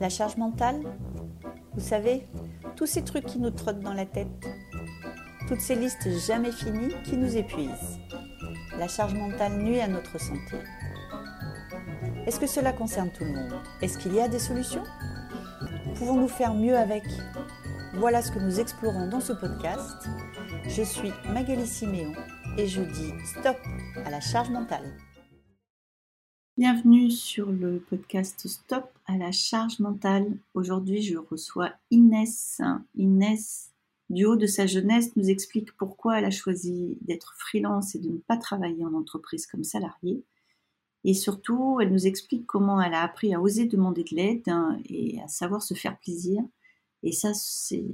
La 0.00 0.08
charge 0.08 0.38
mentale 0.38 0.80
Vous 1.74 1.80
savez, 1.80 2.26
tous 2.74 2.86
ces 2.86 3.04
trucs 3.04 3.26
qui 3.26 3.38
nous 3.38 3.50
trottent 3.50 3.80
dans 3.80 3.92
la 3.92 4.06
tête. 4.06 4.48
Toutes 5.46 5.60
ces 5.60 5.74
listes 5.74 6.08
jamais 6.26 6.52
finies 6.52 6.94
qui 7.04 7.18
nous 7.18 7.36
épuisent. 7.36 7.98
La 8.78 8.88
charge 8.88 9.12
mentale 9.12 9.58
nuit 9.58 9.78
à 9.78 9.88
notre 9.88 10.18
santé. 10.18 10.56
Est-ce 12.26 12.40
que 12.40 12.46
cela 12.46 12.72
concerne 12.72 13.10
tout 13.10 13.24
le 13.24 13.32
monde? 13.32 13.60
Est-ce 13.82 13.98
qu'il 13.98 14.14
y 14.14 14.20
a 14.20 14.28
des 14.28 14.38
solutions? 14.38 14.84
Pouvons-nous 15.96 16.28
faire 16.28 16.54
mieux 16.54 16.78
avec? 16.78 17.04
Voilà 17.96 18.22
ce 18.22 18.32
que 18.32 18.38
nous 18.38 18.58
explorons 18.58 19.08
dans 19.08 19.20
ce 19.20 19.34
podcast. 19.34 20.08
Je 20.66 20.82
suis 20.82 21.12
Magali 21.28 21.66
Siméon 21.66 22.14
et 22.56 22.66
je 22.66 22.80
dis 22.80 23.12
stop 23.26 23.58
à 24.06 24.08
la 24.08 24.20
charge 24.20 24.48
mentale. 24.48 24.96
Bienvenue 26.56 27.10
sur 27.10 27.50
le 27.50 27.80
podcast 27.80 28.46
Stop 28.46 28.90
à 29.10 29.16
la 29.16 29.32
charge 29.32 29.80
mentale. 29.80 30.38
Aujourd'hui, 30.54 31.02
je 31.02 31.16
reçois 31.16 31.72
Inès. 31.90 32.60
Inès, 32.94 33.72
du 34.08 34.24
haut 34.24 34.36
de 34.36 34.46
sa 34.46 34.66
jeunesse, 34.66 35.16
nous 35.16 35.30
explique 35.30 35.72
pourquoi 35.76 36.18
elle 36.18 36.24
a 36.26 36.30
choisi 36.30 36.96
d'être 37.00 37.34
freelance 37.36 37.96
et 37.96 37.98
de 37.98 38.08
ne 38.08 38.18
pas 38.18 38.36
travailler 38.36 38.84
en 38.84 38.94
entreprise 38.94 39.46
comme 39.46 39.64
salariée. 39.64 40.22
Et 41.02 41.14
surtout, 41.14 41.80
elle 41.80 41.92
nous 41.92 42.06
explique 42.06 42.46
comment 42.46 42.80
elle 42.80 42.94
a 42.94 43.02
appris 43.02 43.34
à 43.34 43.40
oser 43.40 43.66
demander 43.66 44.04
de 44.04 44.14
l'aide 44.14 44.48
hein, 44.48 44.78
et 44.84 45.20
à 45.20 45.26
savoir 45.26 45.62
se 45.62 45.74
faire 45.74 45.98
plaisir. 45.98 46.42
Et 47.02 47.10
ça, 47.10 47.34
c'est 47.34 47.90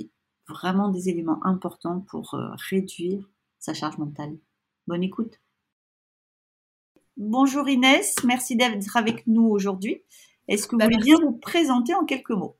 vraiment 0.48 0.90
des 0.90 1.08
éléments 1.08 1.44
importants 1.46 2.00
pour 2.00 2.34
euh, 2.34 2.50
réduire 2.68 3.26
sa 3.58 3.72
charge 3.72 3.96
mentale. 3.96 4.36
Bonne 4.86 5.02
écoute. 5.02 5.40
Bonjour 7.16 7.66
Inès, 7.66 8.16
merci 8.24 8.56
d'être 8.56 8.94
avec 8.98 9.26
nous 9.26 9.46
aujourd'hui. 9.46 10.02
Est-ce 10.48 10.66
que 10.66 10.76
vous 10.76 10.78
bah, 10.78 10.84
voulez 10.84 10.98
bien 10.98 11.16
vous 11.20 11.32
présenter 11.32 11.94
en 11.94 12.04
quelques 12.04 12.30
mots? 12.30 12.56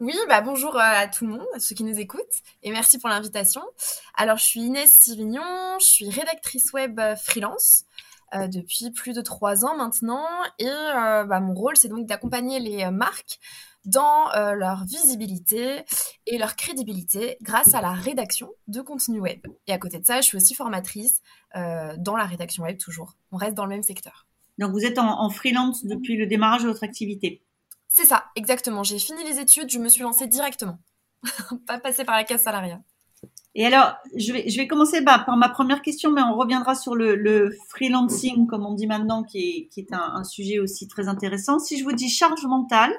Oui, 0.00 0.14
bah 0.28 0.40
bonjour 0.40 0.76
euh, 0.76 0.80
à 0.80 1.08
tout 1.08 1.26
le 1.26 1.32
monde, 1.32 1.46
à 1.56 1.58
ceux 1.58 1.74
qui 1.74 1.82
nous 1.82 1.98
écoutent, 1.98 2.22
et 2.62 2.70
merci 2.70 2.98
pour 2.98 3.08
l'invitation. 3.08 3.62
Alors, 4.14 4.36
je 4.36 4.44
suis 4.44 4.60
Inès 4.60 4.92
Sivignon, 4.92 5.42
je 5.80 5.86
suis 5.86 6.08
rédactrice 6.08 6.72
web 6.72 7.00
euh, 7.00 7.16
freelance 7.16 7.84
euh, 8.34 8.46
depuis 8.46 8.92
plus 8.92 9.12
de 9.12 9.22
trois 9.22 9.64
ans 9.64 9.76
maintenant, 9.76 10.24
et 10.60 10.66
bah, 10.66 11.40
mon 11.40 11.54
rôle, 11.54 11.76
c'est 11.76 11.88
donc 11.88 12.06
d'accompagner 12.06 12.60
les 12.60 12.88
marques 12.92 13.40
dans 13.84 14.30
euh, 14.34 14.52
leur 14.52 14.84
visibilité 14.84 15.84
et 16.26 16.38
leur 16.38 16.54
crédibilité 16.54 17.36
grâce 17.42 17.74
à 17.74 17.80
la 17.80 17.92
rédaction 17.92 18.50
de 18.68 18.80
contenu 18.80 19.18
web. 19.18 19.40
Et 19.66 19.72
à 19.72 19.78
côté 19.78 19.98
de 19.98 20.06
ça, 20.06 20.20
je 20.20 20.26
suis 20.26 20.36
aussi 20.36 20.54
formatrice 20.54 21.22
dans 21.54 22.16
la 22.16 22.24
rédaction 22.24 22.62
web 22.62 22.78
toujours. 22.78 23.16
On 23.32 23.36
reste 23.36 23.54
dans 23.54 23.64
le 23.64 23.70
même 23.70 23.82
secteur. 23.82 24.26
Donc 24.58 24.72
vous 24.72 24.84
êtes 24.84 24.98
en, 24.98 25.30
freelance 25.30 25.84
depuis 25.84 26.16
le 26.16 26.26
démarrage 26.26 26.64
de 26.64 26.68
votre 26.68 26.84
activité 26.84 27.42
C'est 27.88 28.04
ça, 28.04 28.26
exactement. 28.34 28.82
J'ai 28.82 28.98
fini 28.98 29.22
les 29.24 29.38
études, 29.38 29.70
je 29.70 29.78
me 29.78 29.88
suis 29.88 30.02
lancée 30.02 30.26
directement. 30.26 30.78
Pas 31.66 31.78
passer 31.78 32.04
par 32.04 32.16
la 32.16 32.24
case 32.24 32.42
salariale. 32.42 32.82
Et 33.54 33.66
alors, 33.66 33.94
je 34.14 34.32
vais, 34.32 34.48
je 34.48 34.56
vais 34.56 34.68
commencer 34.68 35.00
bah, 35.00 35.18
par 35.24 35.36
ma 35.36 35.48
première 35.48 35.82
question, 35.82 36.12
mais 36.12 36.22
on 36.22 36.36
reviendra 36.36 36.74
sur 36.74 36.94
le, 36.94 37.50
freelancing, 37.68 38.46
comme 38.46 38.66
on 38.66 38.74
dit 38.74 38.86
maintenant, 38.86 39.24
qui 39.24 39.68
est, 39.76 39.92
un, 39.92 40.22
sujet 40.24 40.58
aussi 40.60 40.86
très 40.86 41.08
intéressant. 41.08 41.58
Si 41.58 41.78
je 41.78 41.84
vous 41.84 41.92
dis 41.92 42.08
charge 42.08 42.44
mentale, 42.44 42.94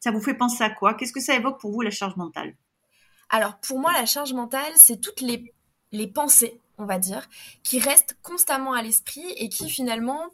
ça 0.00 0.10
vous 0.10 0.20
fait 0.20 0.34
penser 0.34 0.62
à 0.62 0.70
quoi? 0.70 0.94
Qu'est-ce 0.94 1.12
que 1.12 1.20
ça 1.20 1.34
évoque 1.34 1.60
pour 1.60 1.72
vous 1.72 1.80
la 1.80 1.90
charge 1.90 2.16
mentale? 2.16 2.54
Alors 3.30 3.58
pour 3.58 3.80
moi, 3.80 3.92
la 3.92 4.06
charge 4.06 4.32
mentale, 4.34 4.72
c'est 4.76 5.00
toutes 5.00 5.20
les, 5.20 5.52
les 5.90 6.06
pensées, 6.06 6.60
on 6.78 6.86
va 6.86 6.98
dire, 6.98 7.28
qui 7.62 7.78
restent 7.78 8.16
constamment 8.22 8.72
à 8.72 8.82
l'esprit 8.82 9.26
et 9.36 9.48
qui 9.48 9.68
finalement 9.70 10.30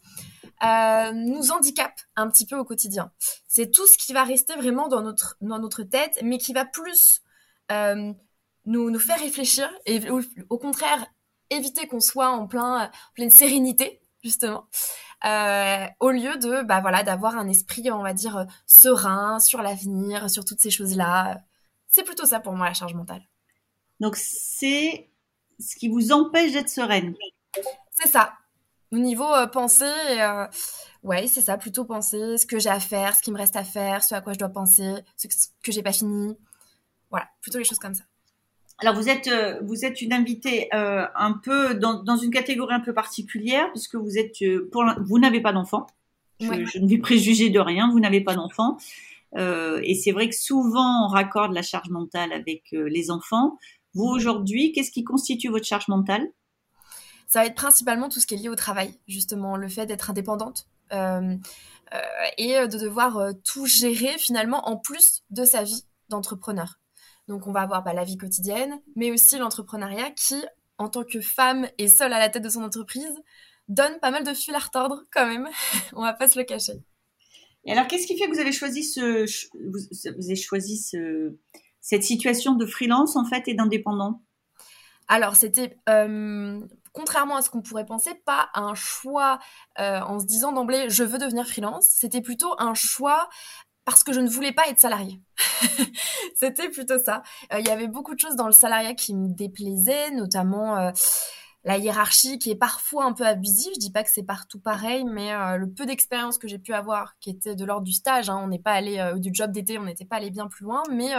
euh, 0.63 1.13
nous 1.13 1.53
handicapent 1.53 2.01
un 2.17 2.29
petit 2.31 2.47
peu 2.47 2.57
au 2.57 2.65
quotidien. 2.65 3.11
C'est 3.49 3.71
tout 3.71 3.87
ce 3.87 3.97
qui 3.97 4.13
va 4.13 4.25
rester 4.25 4.55
vraiment 4.57 4.89
dans 4.89 5.03
notre, 5.03 5.37
dans 5.41 5.59
notre 5.59 5.83
tête, 5.83 6.19
mais 6.23 6.39
qui 6.39 6.53
va 6.53 6.65
plus 6.65 7.23
euh, 7.73 8.13
nous, 8.67 8.91
nous 8.91 8.99
faire 8.99 9.19
réfléchir 9.19 9.71
et 9.87 10.11
au, 10.11 10.59
contraire 10.59 11.07
éviter 11.51 11.87
qu'on 11.87 12.01
soit 12.01 12.31
en 12.31 12.47
plein, 12.47 12.91
pleine 13.15 13.31
sérénité, 13.31 14.03
justement. 14.23 14.69
Euh, 15.25 15.87
au 15.99 16.11
lieu 16.11 16.39
de 16.39 16.63
bah 16.63 16.81
voilà 16.81 17.03
d'avoir 17.03 17.37
un 17.37 17.47
esprit 17.47 17.91
on 17.91 18.03
va 18.03 18.15
dire 18.15 18.47
serein 18.65 19.39
sur 19.39 19.61
l'avenir 19.61 20.31
sur 20.31 20.47
toutes 20.47 20.61
ces 20.61 20.71
choses 20.71 20.97
là 20.97 21.43
c'est 21.89 22.05
plutôt 22.05 22.25
ça 22.25 22.41
pour 22.41 22.55
moi 22.55 22.69
la 22.69 22.73
charge 22.73 22.95
mentale 22.95 23.21
donc 24.01 24.17
c'est 24.17 25.10
ce 25.61 25.77
qui 25.77 25.89
vous 25.89 26.13
empêche 26.13 26.53
d'être 26.53 26.69
sereine 26.69 27.15
c'est 27.91 28.09
ça 28.09 28.35
au 28.93 28.99
niveau 28.99 29.33
euh, 29.35 29.47
pensée 29.47 29.85
euh, 29.85 30.47
ouais 31.03 31.27
c'est 31.27 31.43
ça 31.43 31.57
plutôt 31.57 31.85
penser 31.85 32.39
ce 32.39 32.47
que 32.47 32.59
j'ai 32.59 32.71
à 32.71 32.81
faire 32.81 33.15
ce 33.15 33.23
qui 33.23 33.31
me 33.31 33.37
reste 33.37 33.57
à 33.57 33.65
faire 33.65 34.03
ce 34.03 34.15
à 34.15 34.21
quoi 34.21 34.33
je 34.33 34.39
dois 34.39 34.49
penser 34.49 34.95
ce 35.17 35.27
que 35.63 35.73
j'ai 35.73 35.83
pas 35.83 35.93
fini 35.93 36.37
voilà 37.11 37.29
plutôt 37.41 37.59
les 37.59 37.65
choses 37.65 37.79
comme 37.79 37.95
ça 37.95 38.05
alors 38.81 38.95
vous 38.95 39.09
êtes 39.09 39.29
euh, 39.29 39.59
vous 39.63 39.85
êtes 39.85 40.01
une 40.01 40.13
invitée 40.13 40.69
euh, 40.75 41.05
un 41.15 41.33
peu 41.33 41.75
dans, 41.75 42.03
dans, 42.03 42.17
une 42.17 42.31
catégorie 42.31 42.75
un 42.75 42.81
peu 42.81 42.95
particulière 42.95 43.71
puisque 43.73 43.95
vous 43.95 44.17
êtes 44.17 44.41
euh, 44.43 44.69
pour 44.73 44.85
vous 45.05 45.19
n'avez 45.19 45.41
pas 45.41 45.53
d'enfant. 45.53 45.87
Je, 46.41 46.79
ne 46.79 46.89
vais 46.89 46.99
préjuger 46.99 47.51
de 47.51 47.61
rien. 47.61 47.91
Vous 47.91 48.01
n'avez 48.01 48.23
pas 48.23 48.35
d'enfant. 48.35 48.79
et 49.37 49.95
c'est 49.95 50.13
vrai 50.13 50.31
que 50.31 50.35
souvent 50.35 51.05
on 51.05 51.09
raccorde 51.09 51.53
la 51.53 51.61
charge 51.61 51.91
mentale 51.91 52.33
avec 52.33 52.71
les 52.73 53.11
enfants. 53.11 53.59
Vous 53.95 54.05
aujourd'hui, 54.05 54.73
qu'est-ce 54.73 54.91
qui 54.91 55.05
constitue 55.05 55.49
votre 55.49 55.67
charge 55.67 55.89
mentale? 55.89 56.29
Ça 57.27 57.41
va 57.41 57.47
être 57.47 57.55
principalement 57.55 58.09
tout 58.09 58.21
ce 58.21 58.27
qui 58.27 58.35
est 58.35 58.39
lié 58.39 58.49
au 58.49 58.57
travail, 58.57 58.99
justement 59.07 59.57
le 59.57 59.69
fait 59.69 59.87
d'être 59.87 60.11
indépendante. 60.11 60.67
et 60.93 62.55
de 62.69 62.79
devoir 62.79 63.33
tout 63.45 63.67
gérer 63.67 64.17
finalement 64.19 64.69
en 64.69 64.77
plus 64.77 65.23
de 65.31 65.45
sa 65.45 65.63
vie 65.63 65.85
d'entrepreneur. 66.09 66.81
Donc 67.31 67.47
on 67.47 67.53
va 67.53 67.61
avoir 67.61 67.85
bah, 67.85 67.95
la 67.95 68.05
vie 68.05 68.17
quotidienne, 68.17 68.81
mais 68.97 69.13
aussi 69.13 69.39
l'entrepreneuriat 69.39 70.11
qui, 70.11 70.43
en 70.79 70.89
tant 70.89 71.05
que 71.05 71.21
femme 71.21 71.69
et 71.79 71.87
seule 71.87 72.13
à 72.13 72.19
la 72.19 72.29
tête 72.29 72.43
de 72.43 72.49
son 72.49 72.65
entreprise, 72.65 73.15
donne 73.69 73.99
pas 74.01 74.11
mal 74.11 74.25
de 74.25 74.35
fil 74.35 74.55
à 74.55 74.59
retordre 74.59 75.05
quand 75.13 75.27
même. 75.27 75.49
on 75.93 76.03
va 76.03 76.13
pas 76.13 76.29
se 76.29 76.39
le 76.39 76.45
cacher. 76.45 76.83
Et 77.65 77.73
alors, 77.73 77.87
qu'est-ce 77.87 78.07
qui 78.07 78.19
fait 78.19 78.27
que 78.27 78.33
vous 78.33 78.41
avez 78.41 78.53
choisi 78.53 78.83
ce, 78.83 79.27
vous, 79.55 80.25
avez 80.25 80.35
choisi 80.35 80.79
cette 81.81 82.05
situation 82.05 82.55
de 82.55 82.67
freelance 82.67 83.17
en 83.17 83.25
fait 83.25 83.49
et 83.49 83.55
d'indépendant? 83.55 84.23
Alors, 85.11 85.35
c'était 85.35 85.77
euh, 85.89 86.61
contrairement 86.93 87.35
à 87.35 87.43
ce 87.43 87.51
qu'on 87.51 87.63
pourrait 87.63 87.85
penser, 87.85 88.15
pas 88.25 88.49
un 88.55 88.75
choix 88.77 89.41
euh, 89.81 90.01
en 90.03 90.21
se 90.21 90.25
disant 90.25 90.53
d'emblée 90.53 90.89
je 90.89 91.03
veux 91.03 91.19
devenir 91.19 91.49
freelance. 91.49 91.89
C'était 91.91 92.21
plutôt 92.21 92.55
un 92.59 92.75
choix 92.75 93.29
parce 93.85 94.05
que 94.05 94.13
je 94.13 94.21
ne 94.21 94.29
voulais 94.29 94.53
pas 94.53 94.69
être 94.69 94.79
salariée. 94.79 95.21
C'était 96.37 96.69
plutôt 96.69 97.01
ça. 97.01 97.25
Euh, 97.53 97.59
il 97.59 97.67
y 97.67 97.71
avait 97.71 97.89
beaucoup 97.89 98.15
de 98.15 98.21
choses 98.21 98.37
dans 98.37 98.47
le 98.47 98.53
salariat 98.53 98.95
qui 98.95 99.13
me 99.17 99.27
déplaisaient, 99.27 100.13
notamment 100.13 100.93
la 101.65 101.77
hiérarchie 101.77 102.39
qui 102.39 102.53
est 102.53 102.57
parfois 102.57 103.05
un 103.05 103.13
peu 103.13 103.27
abusive. 103.27 103.73
Je 103.75 103.81
dis 103.81 103.91
pas 103.91 104.05
que 104.05 104.11
c'est 104.13 104.23
partout 104.23 104.61
pareil, 104.61 105.03
mais 105.05 105.33
le 105.59 105.69
peu 105.69 105.87
d'expérience 105.87 106.39
que 106.39 106.47
j'ai 106.47 106.61
pu 106.61 106.73
avoir, 106.73 107.19
qui 107.19 107.31
était 107.31 107.57
de 107.57 107.65
l'ordre 107.65 107.85
du 107.85 107.93
stage, 107.93 108.31
hein, 108.31 108.39
on 108.41 108.47
n'est 108.47 108.61
pas 108.61 108.75
allé 108.75 109.13
du 109.17 109.31
job 109.33 109.51
d'été, 109.51 109.77
on 109.77 109.85
n'était 109.85 110.05
pas 110.05 110.17
allé 110.17 110.31
bien 110.31 110.47
plus 110.47 110.63
loin, 110.65 110.85
mais 110.89 111.11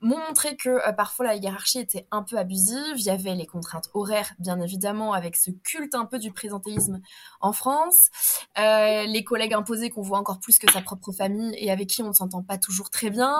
m'ont 0.00 0.18
montré 0.18 0.56
que 0.56 0.68
euh, 0.68 0.92
parfois 0.92 1.26
la 1.26 1.34
hiérarchie 1.36 1.78
était 1.78 2.06
un 2.10 2.22
peu 2.22 2.38
abusive. 2.38 2.96
Il 2.96 3.04
y 3.04 3.10
avait 3.10 3.34
les 3.34 3.46
contraintes 3.46 3.90
horaires, 3.94 4.32
bien 4.38 4.60
évidemment, 4.60 5.12
avec 5.12 5.36
ce 5.36 5.50
culte 5.50 5.94
un 5.94 6.06
peu 6.06 6.18
du 6.18 6.32
présentéisme 6.32 7.00
en 7.40 7.52
France. 7.52 8.10
Euh, 8.58 9.04
les 9.06 9.24
collègues 9.24 9.54
imposés 9.54 9.90
qu'on 9.90 10.02
voit 10.02 10.18
encore 10.18 10.40
plus 10.40 10.58
que 10.58 10.70
sa 10.70 10.80
propre 10.80 11.12
famille 11.12 11.54
et 11.58 11.70
avec 11.70 11.88
qui 11.88 12.02
on 12.02 12.08
ne 12.08 12.12
s'entend 12.12 12.42
pas 12.42 12.58
toujours 12.58 12.90
très 12.90 13.10
bien. 13.10 13.36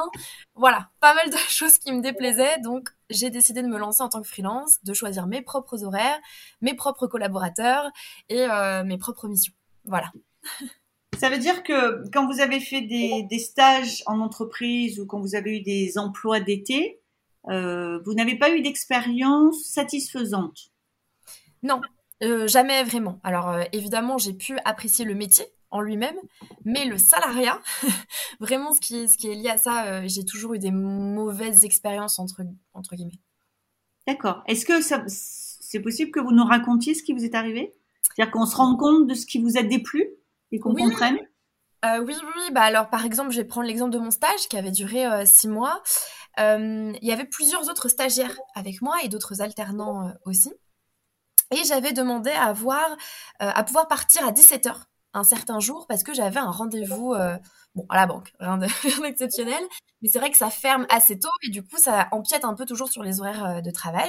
Voilà, 0.54 0.91
pas 1.00 1.15
mal 1.15 1.31
de 1.31 1.37
choses 1.49 1.78
qui 1.78 1.93
me 1.93 2.03
déplaisaient. 2.03 2.59
Donc, 2.60 2.91
j'ai 3.09 3.31
décidé 3.31 3.62
de 3.62 3.69
me 3.69 3.78
lancer 3.78 4.03
en 4.03 4.09
tant 4.09 4.22
que 4.22 4.28
freelance, 4.28 4.82
de 4.84 4.93
choisir 4.93 5.26
mes 5.26 5.43
propres 5.43 5.84
horaires, 5.84 6.19
mes 6.60 6.75
propres 6.75 7.06
collaborateurs 7.06 7.91
et 8.28 8.43
euh, 8.43 8.84
mes 8.84 8.99
propres 8.99 9.28
missions. 9.28 9.54
Voilà. 9.84 10.12
Ça 11.19 11.28
veut 11.28 11.38
dire 11.38 11.62
que 11.62 12.09
quand 12.10 12.26
vous 12.26 12.41
avez 12.41 12.60
fait 12.60 12.81
des, 12.81 13.38
stages 13.38 14.03
en 14.06 14.21
entreprise 14.21 15.00
ou 15.00 15.06
quand 15.06 15.21
vous 15.21 15.34
avez 15.34 15.58
eu 15.58 15.61
des 15.61 15.99
emplois 15.99 16.40
d'été, 16.40 17.00
euh, 17.49 17.99
vous 18.05 18.14
n'avez 18.14 18.38
pas 18.38 18.55
eu 18.55 18.62
d'expérience 18.62 19.62
satisfaisante? 19.64 20.70
Non, 21.62 21.81
euh, 22.23 22.49
jamais 22.49 22.82
vraiment. 22.85 23.20
Alors 23.23 23.50
euh, 23.50 23.64
évidemment, 23.73 24.19
j'ai 24.19 24.32
pu 24.32 24.58
apprécier 24.64 25.05
le 25.05 25.14
métier 25.14 25.44
en 25.70 25.81
lui-même, 25.81 26.17
mais 26.64 26.85
le 26.87 26.96
salariat, 26.96 27.61
vraiment 28.40 28.73
ce 28.73 28.81
qui, 28.81 28.96
est, 28.96 29.08
ce 29.08 29.19
qui 29.19 29.29
est 29.29 29.35
lié 29.35 29.50
à 29.50 29.58
ça, 29.58 30.06
j'ai 30.06 30.25
toujours 30.25 30.55
eu 30.55 30.58
des 30.58 30.73
mauvaises 30.73 31.64
expériences 31.64 32.19
entre, 32.19 32.43
entre 32.73 32.96
guillemets. 32.96 33.20
D'accord. 34.06 34.43
Est-ce 34.49 34.64
que 34.64 34.81
c'est 35.06 35.81
possible 35.81 36.11
que 36.11 36.20
vous 36.20 36.32
nous 36.32 36.44
racontiez 36.44 36.94
ce 36.94 37.02
qui 37.02 37.12
vous 37.12 37.25
est 37.25 37.35
arrivé? 37.35 37.75
C'est-à-dire 38.02 38.32
qu'on 38.32 38.46
se 38.46 38.56
rende 38.56 38.79
compte 38.79 39.06
de 39.06 39.14
ce 39.14 39.26
qui 39.26 39.38
vous 39.38 39.56
a 39.56 39.62
déplu? 39.62 40.08
Et 40.52 40.58
qu'on 40.58 40.75
oui. 40.75 40.82
comprenne 40.85 41.19
euh, 41.85 42.05
oui, 42.05 42.14
oui, 42.37 42.50
bah 42.52 42.61
alors 42.61 42.91
par 42.91 43.06
exemple, 43.06 43.31
je 43.31 43.38
vais 43.38 43.47
prendre 43.47 43.67
l'exemple 43.67 43.93
de 43.93 43.99
mon 43.99 44.11
stage 44.11 44.49
qui 44.50 44.58
avait 44.58 44.70
duré 44.70 45.06
euh, 45.06 45.25
six 45.25 45.49
mois. 45.49 45.82
Euh, 46.38 46.93
il 47.00 47.08
y 47.08 47.11
avait 47.11 47.25
plusieurs 47.25 47.70
autres 47.70 47.88
stagiaires 47.88 48.37
avec 48.55 48.82
moi 48.82 48.97
et 49.02 49.08
d'autres 49.08 49.41
alternants 49.41 50.12
aussi. 50.26 50.52
Et 51.52 51.64
j'avais 51.64 51.93
demandé 51.93 52.31
à 52.31 52.44
avoir, 52.44 52.97
à 53.41 53.64
pouvoir 53.64 53.88
partir 53.88 54.26
à 54.26 54.31
17h 54.31 54.75
un 55.14 55.25
certain 55.25 55.58
jour 55.58 55.87
parce 55.88 56.05
que 56.05 56.14
j'avais 56.14 56.38
un 56.38 56.50
rendez-vous 56.50 57.14
Bon, 57.76 57.87
à 57.88 57.96
la 57.96 58.06
banque, 58.06 58.32
rien 58.40 58.58
d'exceptionnel. 58.58 59.62
Mais 60.02 60.08
c'est 60.08 60.19
vrai 60.19 60.31
que 60.31 60.37
ça 60.37 60.50
ferme 60.50 60.87
assez 60.88 61.19
tôt 61.19 61.28
et 61.43 61.50
du 61.50 61.62
coup, 61.62 61.76
ça 61.76 62.08
empiète 62.11 62.44
un 62.44 62.55
peu 62.55 62.64
toujours 62.64 62.88
sur 62.88 63.02
les 63.02 63.20
horaires 63.20 63.44
euh, 63.44 63.61
de 63.61 63.70
travail. 63.70 64.08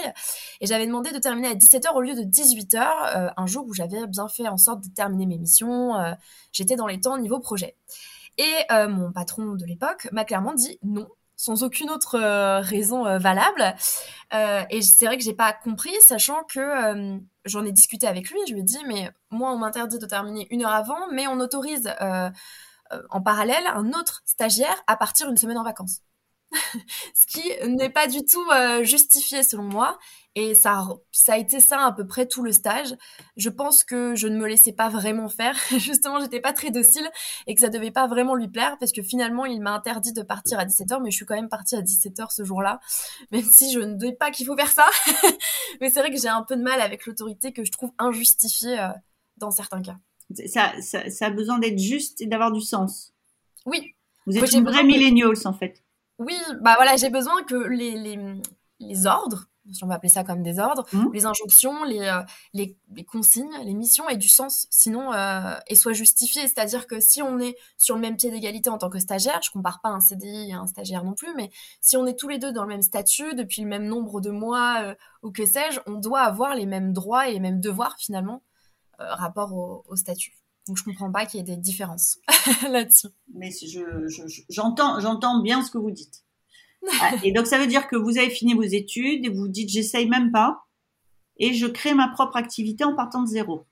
Et 0.61 0.67
j'avais 0.67 0.87
demandé 0.87 1.11
de 1.11 1.19
terminer 1.19 1.49
à 1.49 1.53
17h 1.53 1.93
au 1.93 2.01
lieu 2.01 2.15
de 2.15 2.21
18h, 2.21 2.77
euh, 3.15 3.29
un 3.35 3.45
jour 3.45 3.65
où 3.67 3.73
j'avais 3.73 4.07
bien 4.07 4.27
fait 4.27 4.47
en 4.47 4.57
sorte 4.57 4.81
de 4.81 4.89
terminer 4.89 5.25
mes 5.25 5.37
missions. 5.37 5.95
Euh, 5.95 6.13
j'étais 6.53 6.75
dans 6.75 6.87
les 6.87 6.99
temps 6.99 7.17
niveau 7.17 7.39
projet. 7.39 7.75
Et 8.37 8.53
mon 8.87 9.11
patron 9.11 9.53
de 9.53 9.65
l'époque 9.65 10.07
m'a 10.13 10.23
clairement 10.23 10.53
dit 10.53 10.79
non, 10.81 11.07
sans 11.35 11.63
aucune 11.63 11.91
autre 11.91 12.17
raison 12.61 13.03
valable. 13.19 13.75
et 14.31 14.81
c'est 14.81 15.05
vrai 15.05 15.17
que 15.17 15.23
j'ai 15.23 15.33
pas 15.35 15.53
compris, 15.53 15.93
sachant 15.99 16.43
que 16.45 17.19
j'en 17.45 17.65
ai 17.65 17.71
discuté 17.71 18.07
avec 18.07 18.31
lui. 18.31 18.39
Je 18.47 18.53
lui 18.53 18.61
ai 18.61 18.63
dit, 18.63 18.79
mais 18.87 19.11
moi, 19.29 19.51
on 19.51 19.57
m'interdit 19.57 19.99
de 19.99 20.05
terminer 20.07 20.47
une 20.49 20.63
heure 20.63 20.71
avant, 20.71 21.11
mais 21.11 21.27
on 21.27 21.39
autorise 21.39 21.93
en 23.09 23.21
parallèle 23.21 23.65
un 23.73 23.93
autre 23.93 24.21
stagiaire 24.25 24.83
à 24.87 24.97
partir 24.97 25.29
une 25.29 25.37
semaine 25.37 25.57
en 25.57 25.63
vacances. 25.63 26.01
Ce 27.13 27.25
qui 27.27 27.43
n'est 27.67 27.89
pas 27.89 28.07
du 28.07 28.25
tout 28.25 28.45
euh, 28.51 28.83
justifié 28.83 29.43
selon 29.43 29.63
moi. 29.63 29.97
Et 30.35 30.55
ça, 30.55 30.87
ça 31.11 31.33
a 31.33 31.37
été 31.37 31.59
ça 31.59 31.85
à 31.85 31.91
peu 31.91 32.07
près 32.07 32.25
tout 32.25 32.41
le 32.41 32.53
stage. 32.53 32.95
Je 33.35 33.49
pense 33.49 33.83
que 33.83 34.15
je 34.15 34.27
ne 34.27 34.37
me 34.37 34.47
laissais 34.47 34.71
pas 34.71 34.87
vraiment 34.87 35.27
faire. 35.27 35.57
Justement, 35.77 36.19
j'étais 36.21 36.39
pas 36.39 36.53
très 36.53 36.71
docile 36.71 37.09
et 37.47 37.55
que 37.55 37.61
ça 37.61 37.69
devait 37.69 37.91
pas 37.91 38.07
vraiment 38.07 38.35
lui 38.35 38.47
plaire 38.47 38.77
parce 38.79 38.91
que 38.91 39.01
finalement, 39.01 39.45
il 39.45 39.61
m'a 39.61 39.73
interdit 39.73 40.13
de 40.13 40.21
partir 40.21 40.59
à 40.59 40.65
17h, 40.65 41.01
mais 41.01 41.11
je 41.11 41.17
suis 41.17 41.25
quand 41.25 41.35
même 41.35 41.49
partie 41.49 41.75
à 41.75 41.81
17h 41.81 42.33
ce 42.33 42.43
jour-là. 42.43 42.79
Même 43.31 43.43
si 43.43 43.73
je 43.73 43.79
ne 43.79 43.95
dis 43.95 44.13
pas 44.13 44.31
qu'il 44.31 44.45
faut 44.45 44.55
faire 44.55 44.71
ça. 44.71 44.87
mais 45.81 45.89
c'est 45.89 45.99
vrai 45.99 46.11
que 46.11 46.19
j'ai 46.19 46.29
un 46.29 46.43
peu 46.43 46.55
de 46.55 46.63
mal 46.63 46.79
avec 46.81 47.05
l'autorité 47.05 47.51
que 47.51 47.65
je 47.65 47.71
trouve 47.71 47.91
injustifiée 47.97 48.79
euh, 48.79 48.89
dans 49.37 49.51
certains 49.51 49.81
cas. 49.81 49.97
Ça, 50.47 50.73
ça, 50.81 51.25
a 51.25 51.29
besoin 51.29 51.59
d'être 51.59 51.79
juste 51.79 52.21
et 52.21 52.27
d'avoir 52.27 52.51
du 52.51 52.61
sens. 52.61 53.13
Oui. 53.65 53.93
Vous 54.27 54.37
êtes 54.37 54.51
une 54.53 54.65
vraie 54.65 54.83
millennials, 54.83 55.45
en 55.45 55.53
fait. 55.53 55.83
Oui, 56.19 56.37
bah 56.61 56.75
voilà, 56.75 56.97
j'ai 56.97 57.09
besoin 57.09 57.43
que 57.43 57.55
les, 57.55 57.97
les, 57.97 58.19
les, 58.79 59.07
ordres, 59.07 59.47
si 59.71 59.83
on 59.83 59.87
va 59.87 59.95
appeler 59.95 60.11
ça 60.11 60.23
comme 60.23 60.43
des 60.43 60.59
ordres, 60.59 60.85
mmh. 60.93 61.09
les 61.13 61.25
injonctions, 61.25 61.83
les, 61.83 62.01
euh, 62.01 62.21
les, 62.53 62.77
les, 62.95 63.03
consignes, 63.03 63.51
les 63.63 63.73
missions 63.73 64.07
aient 64.07 64.17
du 64.17 64.27
sens, 64.27 64.67
sinon, 64.69 65.11
euh, 65.13 65.55
et 65.65 65.75
soient 65.75 65.93
justifiées. 65.93 66.43
C'est-à-dire 66.43 66.85
que 66.85 66.99
si 66.99 67.23
on 67.23 67.39
est 67.39 67.57
sur 67.77 67.95
le 67.95 68.01
même 68.01 68.17
pied 68.17 68.29
d'égalité 68.29 68.69
en 68.69 68.77
tant 68.77 68.91
que 68.91 68.99
stagiaire, 68.99 69.39
je 69.41 69.49
compare 69.49 69.81
pas 69.81 69.89
un 69.89 69.99
CDI 69.99 70.53
à 70.53 70.59
un 70.59 70.67
stagiaire 70.67 71.03
non 71.03 71.13
plus, 71.13 71.33
mais 71.35 71.49
si 71.81 71.97
on 71.97 72.05
est 72.05 72.17
tous 72.17 72.27
les 72.27 72.37
deux 72.37 72.51
dans 72.51 72.63
le 72.63 72.69
même 72.69 72.83
statut, 72.83 73.33
depuis 73.33 73.63
le 73.63 73.67
même 73.67 73.87
nombre 73.87 74.21
de 74.21 74.29
mois, 74.29 74.81
euh, 74.83 74.95
ou 75.23 75.31
que 75.31 75.47
sais-je, 75.47 75.79
on 75.87 75.95
doit 75.95 76.21
avoir 76.21 76.53
les 76.53 76.67
mêmes 76.67 76.93
droits 76.93 77.27
et 77.29 77.33
les 77.33 77.39
mêmes 77.39 77.61
devoirs 77.61 77.95
finalement 77.97 78.43
rapport 79.09 79.53
au, 79.53 79.95
statut. 79.95 80.33
Donc 80.67 80.77
je 80.77 80.83
comprends 80.83 81.11
pas 81.11 81.25
qu'il 81.25 81.39
y 81.39 81.41
ait 81.41 81.55
des 81.55 81.57
différences 81.57 82.19
là-dessus. 82.69 83.09
Mais 83.33 83.49
j'entends, 84.49 84.99
je, 84.99 85.03
j'entends 85.03 85.41
bien 85.41 85.63
ce 85.63 85.71
que 85.71 85.77
vous 85.77 85.91
dites. 85.91 86.23
Ah, 86.99 87.11
et 87.23 87.31
donc 87.31 87.45
ça 87.45 87.59
veut 87.59 87.67
dire 87.67 87.87
que 87.87 87.95
vous 87.95 88.17
avez 88.17 88.31
fini 88.31 88.55
vos 88.55 88.63
études 88.63 89.23
et 89.23 89.29
vous 89.29 89.47
dites 89.47 89.69
j'essaye 89.69 90.09
même 90.09 90.31
pas 90.31 90.65
et 91.37 91.53
je 91.53 91.67
crée 91.67 91.93
ma 91.93 92.07
propre 92.07 92.37
activité 92.37 92.83
en 92.83 92.95
partant 92.95 93.21
de 93.21 93.27
zéro. 93.27 93.67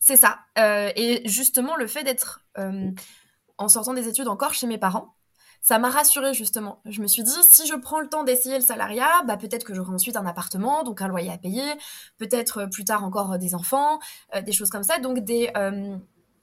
C'est 0.00 0.16
ça. 0.16 0.40
Euh, 0.58 0.90
et 0.96 1.22
justement 1.28 1.76
le 1.76 1.86
fait 1.86 2.02
d'être 2.02 2.44
euh, 2.58 2.90
en 3.56 3.68
sortant 3.68 3.94
des 3.94 4.08
études 4.08 4.26
encore 4.26 4.54
chez 4.54 4.66
mes 4.66 4.78
parents, 4.78 5.14
ça 5.60 5.78
m'a 5.78 5.90
rassurée 5.90 6.34
justement. 6.34 6.80
Je 6.86 7.02
me 7.02 7.06
suis 7.06 7.22
dit, 7.22 7.42
si 7.42 7.66
je 7.66 7.74
prends 7.74 8.00
le 8.00 8.08
temps 8.08 8.24
d'essayer 8.24 8.56
le 8.56 8.64
salariat, 8.64 9.10
bah, 9.26 9.36
peut-être 9.36 9.64
que 9.64 9.74
j'aurai 9.74 9.92
ensuite 9.92 10.16
un 10.16 10.26
appartement, 10.26 10.82
donc 10.82 11.02
un 11.02 11.08
loyer 11.08 11.30
à 11.30 11.38
payer, 11.38 11.64
peut-être 12.18 12.62
euh, 12.62 12.66
plus 12.66 12.84
tard 12.84 13.04
encore 13.04 13.32
euh, 13.32 13.38
des 13.38 13.54
enfants, 13.54 13.98
euh, 14.34 14.42
des 14.42 14.52
choses 14.52 14.70
comme 14.70 14.82
ça, 14.82 14.98
donc 14.98 15.18
des 15.20 15.50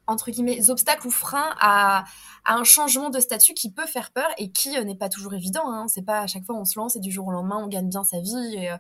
entre 0.10 0.32
guillemets 0.32 0.70
obstacles 0.70 1.06
ou 1.08 1.12
freins 1.12 1.54
à, 1.60 2.06
un 2.46 2.64
changement 2.64 3.10
de 3.10 3.20
statut 3.20 3.54
qui 3.54 3.74
peut 3.74 3.86
faire 3.86 4.12
peur 4.12 4.30
et 4.38 4.54
qui 4.54 4.70
n'est 4.70 4.96
pas 4.96 5.10
toujours 5.10 5.34
évident. 5.34 5.70
Hein. 5.70 5.90
C'est 5.90 6.02
pas 6.02 6.22
à 6.22 6.28
chaque 6.28 6.46
fois 6.46 6.56
on 6.56 6.64
se 6.64 6.80
lance 6.80 6.96
et 6.96 7.02
du 7.02 7.12
jour 7.12 7.28
au 7.28 7.32
lendemain 7.32 7.58
on 7.62 7.68
gagne 7.68 7.90
bien 7.90 8.06
sa 8.06 8.22
vie 8.22 8.56
et, 8.56 8.72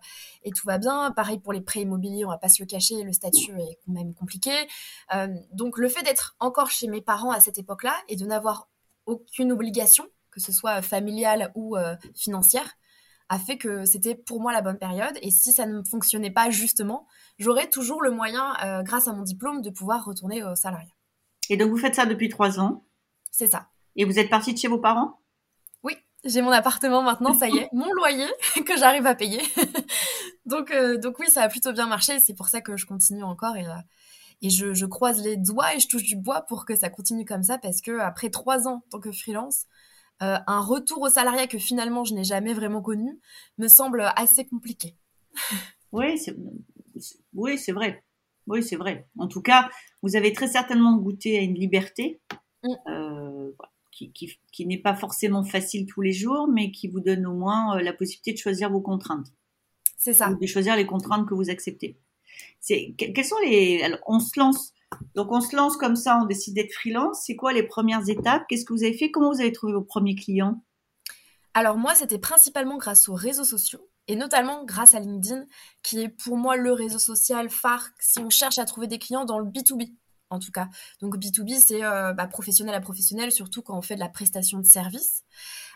et 0.44 0.51
tout 0.51 0.66
va 0.66 0.78
bien. 0.78 1.12
Pareil 1.12 1.39
pour 1.39 1.51
les 1.51 1.60
prêts 1.60 1.81
immobiliers, 1.81 2.24
on 2.24 2.30
va 2.30 2.38
pas 2.38 2.48
se 2.48 2.63
le 2.63 2.66
cacher, 2.66 3.04
le 3.04 3.12
statut 3.12 3.51
est 3.60 3.78
quand 3.86 3.92
même 3.92 4.13
compliqué. 4.13 4.54
donc 5.51 5.78
le 5.78 5.89
fait 5.89 6.04
d'être 6.04 6.38
encore 6.39 6.72
chez 6.72 6.88
mes 6.88 7.01
parents 7.01 7.31
à 7.31 7.42
cette 7.42 7.57
époque-là 7.57 7.94
et 8.07 8.16
de 8.16 8.25
n'avoir 8.25 8.69
aucune 9.06 9.51
obligation 9.51 10.06
que 10.38 10.44
ce 10.44 10.51
soit 10.51 10.81
familiale 10.84 11.51
ou 11.56 11.75
euh, 11.75 11.95
financière, 12.16 12.78
a 13.28 13.39
fait 13.39 13.57
que 13.57 13.86
c'était 13.86 14.16
pour 14.16 14.39
moi 14.39 14.54
la 14.54 14.62
bonne 14.62 14.78
période. 14.78 15.18
Et 15.22 15.31
si 15.31 15.51
ça 15.51 15.66
ne 15.66 15.84
fonctionnait 15.84 16.31
pas 16.31 16.50
justement, 16.50 17.07
j'aurais 17.39 17.69
toujours 17.69 18.01
le 18.01 18.12
moyen, 18.12 18.56
euh, 18.63 18.84
grâce 18.84 19.07
à 19.07 19.13
mon 19.13 19.24
diplôme, 19.24 19.62
de 19.62 19.69
pouvoir 19.69 20.06
retourner 20.06 20.44
au 20.44 20.56
salariat. 20.56 20.94
Et 21.50 21.57
donc 21.57 21.72
vous 21.72 21.78
faites 21.78 21.95
ça 21.95 22.06
depuis 22.06 22.30
trois 22.30 22.60
ans 22.60 22.86
C'est 23.31 23.48
ça. 23.48 23.69
Et 23.95 24.06
vous 24.06 24.19
êtes 24.19 24.30
partie 24.30 24.54
de 24.54 24.60
chez 24.60 24.68
vos 24.68 24.78
parents? 24.78 25.19
Oui, 25.84 25.98
j'ai 26.24 26.42
mon 26.42 26.51
appartement 26.51 27.01
maintenant, 27.01 27.34
ça 27.34 27.50
y 27.50 27.57
est, 27.57 27.69
mon 27.74 27.92
loyer 27.94 28.28
que 28.66 28.78
j'arrive 28.78 29.07
à 29.07 29.16
payer. 29.16 29.42
donc, 30.45 30.72
euh, 30.72 30.98
donc 30.98 31.19
oui, 31.19 31.30
ça 31.30 31.42
a 31.42 31.50
plutôt 31.50 31.74
bien 31.74 31.88
marché. 31.88 32.19
C'est 32.19 32.36
pour 32.36 32.48
ça 32.48 32.62
que 32.62 32.78
je 32.78 32.86
continue 32.86 33.24
encore 33.24 33.57
et, 33.57 33.66
et 34.42 34.50
je, 34.50 34.74
je, 34.74 34.86
croise 34.86 35.22
les 35.24 35.36
doigts 35.36 35.74
et 35.75 35.80
je 35.80 35.88
touche 35.88 36.04
du 36.04 36.16
bois 36.16 36.44
pour 36.44 36.66
que 36.66 36.75
ça 36.75 36.89
continue 36.89 37.25
comme 37.25 37.44
ça 37.44 37.57
parce 37.57 37.81
que 37.81 38.00
après 38.00 38.30
trois 38.30 38.68
ans 38.68 38.84
en 38.86 38.89
tant 38.92 39.00
que 39.00 39.12
freelance, 39.12 39.66
euh, 40.24 40.38
un 40.48 40.62
retour 40.62 41.02
au 41.02 41.10
salariat 41.10 41.48
que 41.48 41.58
finalement 41.58 42.04
je 42.04 42.14
n'ai 42.14 42.24
jamais 42.24 42.54
vraiment 42.54 42.81
connu 42.81 43.19
me 43.58 43.68
semble 43.68 44.02
assez 44.16 44.46
compliqué. 44.46 44.96
oui, 45.92 46.18
c'est 46.18 46.36
oui, 47.34 47.58
c'est 47.58 47.72
vrai. 47.72 48.04
Oui, 48.48 48.64
c'est 48.64 48.78
vrai. 48.78 49.08
En 49.18 49.28
tout 49.28 49.42
cas, 49.42 49.69
vous 50.02 50.16
avez 50.16 50.34
très 50.34 50.48
certainement 50.48 50.96
goûté 50.98 51.38
à 51.38 51.42
une 51.42 51.54
liberté 51.54 52.22
mm. 52.64 52.69
euh, 52.88 53.52
qui, 53.92 54.12
qui, 54.12 54.66
n'est 54.66 54.78
pas 54.78 54.96
forcément 54.96 55.44
facile 55.44 55.86
tous 55.86 56.02
les 56.02 56.14
jours, 56.14 56.48
mais 56.48 56.72
qui 56.72 56.88
vous 56.88 57.00
donne 57.00 57.25
au 57.25 57.34
moins 57.34 57.78
euh, 57.78 57.81
la 57.81 57.94
possibilité 57.94 58.34
de 58.34 58.38
choisir 58.38 58.72
vos 58.72 58.81
contraintes. 58.81 59.28
C'est 59.98 60.13
ça. 60.13 60.34
de 60.34 60.48
choisir 60.48 60.75
les 60.75 60.86
contraintes 60.86 61.28
que 61.28 61.34
vous 61.34 61.50
acceptez. 61.50 61.98
C'est, 62.60 62.94
quelles 62.98 63.25
sont 63.25 63.40
les. 63.44 63.81
Alors, 63.81 64.00
on 64.08 64.20
se 64.20 64.40
lance 64.40 64.74
donc 65.16 65.31
on 65.31 65.42
se 65.42 65.56
lance 65.56 65.78
comme 65.78 65.95
ça, 65.95 66.19
on 66.22 66.25
décide 66.25 66.56
d'être 66.56 66.74
freelance. 66.74 67.24
C'est 67.25 67.36
quoi 67.36 67.54
les 67.54 67.63
premières 67.63 68.07
étapes? 68.10 68.44
Qu'est-ce 68.48 68.66
que 68.66 68.74
vous 68.74 68.84
avez 68.84 68.98
fait? 68.98 69.12
Comment 69.12 69.31
vous 69.31 69.42
avez 69.42 69.51
trouvé 69.51 69.74
vos 69.74 69.81
premiers 69.81 70.16
clients? 70.16 70.63
Alors 71.54 71.78
moi, 71.78 71.95
c'était 71.95 72.19
principalement 72.19 72.78
grâce 72.78 73.10
aux 73.10 73.16
réseaux 73.16 73.44
sociaux 73.44 73.89
et 74.07 74.16
notamment 74.16 74.63
grâce 74.63 74.95
à 74.95 75.00
LinkedIn, 75.00 75.45
qui 75.84 76.00
est 76.00 76.10
pour 76.10 76.38
moi 76.38 76.56
le 76.56 76.72
réseau 76.72 77.00
social 77.00 77.50
phare 77.50 77.89
si 78.00 78.19
on 78.19 78.30
cherche 78.30 78.57
à 78.57 78.66
trouver 78.66 78.88
des 78.88 79.00
clients 79.00 79.25
dans 79.25 79.39
le 79.39 79.45
B2B 79.45 79.94
en 80.30 80.39
tout 80.39 80.51
cas. 80.51 80.68
Donc 81.01 81.18
B2B, 81.18 81.60
c'est 81.60 81.84
euh, 81.84 82.13
bah, 82.13 82.28
professionnel 82.28 82.75
à 82.75 82.81
professionnel, 82.81 83.31
surtout 83.31 83.62
quand 83.62 83.78
on 83.78 83.81
fait 83.81 83.95
de 83.95 84.00
la 84.00 84.10
prestation 84.10 84.60
de 84.60 84.66
service. 84.66 85.24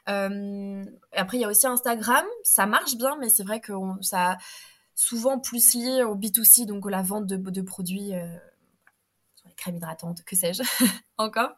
Euh, 0.09 0.83
après, 1.13 1.37
il 1.37 1.41
y 1.41 1.45
a 1.45 1.49
aussi 1.49 1.67
Instagram, 1.67 2.25
ça 2.43 2.65
marche 2.65 2.95
bien, 2.95 3.17
mais 3.19 3.29
c'est 3.29 3.43
vrai 3.43 3.59
que 3.59 3.73
ça 4.01 4.37
souvent 4.93 5.39
plus 5.39 5.73
lié 5.73 6.03
au 6.03 6.15
B2C, 6.15 6.65
donc 6.65 6.85
à 6.85 6.89
la 6.89 7.01
vente 7.01 7.25
de, 7.25 7.61
produits 7.61 8.13
euh, 8.13 8.27
crème 9.57 9.77
hydratante, 9.77 10.23
que 10.23 10.35
sais-je 10.35 10.63
encore. 11.17 11.51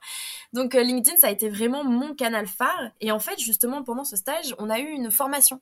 Donc 0.53 0.75
euh, 0.75 0.83
LinkedIn, 0.83 1.17
ça 1.17 1.27
a 1.27 1.31
été 1.31 1.49
vraiment 1.49 1.83
mon 1.83 2.13
canal 2.15 2.47
phare. 2.47 2.91
Et 3.01 3.11
en 3.11 3.19
fait, 3.19 3.39
justement, 3.39 3.83
pendant 3.83 4.03
ce 4.03 4.15
stage, 4.15 4.55
on 4.59 4.69
a 4.69 4.79
eu 4.79 4.89
une 4.89 5.11
formation 5.11 5.61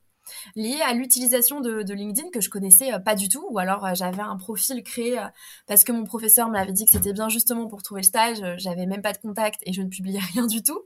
lié 0.55 0.81
à 0.81 0.93
l'utilisation 0.93 1.61
de, 1.61 1.81
LinkedIn 1.93 2.29
que 2.29 2.41
je 2.41 2.49
connaissais 2.49 2.93
euh, 2.93 2.99
pas 2.99 3.15
du 3.15 3.29
tout, 3.29 3.45
ou 3.49 3.59
alors 3.59 3.85
euh, 3.85 3.91
j'avais 3.93 4.21
un 4.21 4.37
profil 4.37 4.83
créé 4.83 5.19
euh, 5.19 5.25
parce 5.67 5.83
que 5.83 5.91
mon 5.91 6.03
professeur 6.03 6.49
m'avait 6.49 6.71
dit 6.71 6.85
que 6.85 6.91
c'était 6.91 7.13
bien 7.13 7.29
justement 7.29 7.67
pour 7.67 7.83
trouver 7.83 8.01
le 8.01 8.05
stage, 8.05 8.37
j'avais 8.57 8.85
même 8.85 9.01
pas 9.01 9.13
de 9.13 9.17
contact 9.17 9.61
et 9.65 9.73
je 9.73 9.81
ne 9.81 9.89
publiais 9.89 10.19
rien 10.33 10.47
du 10.47 10.63
tout. 10.63 10.81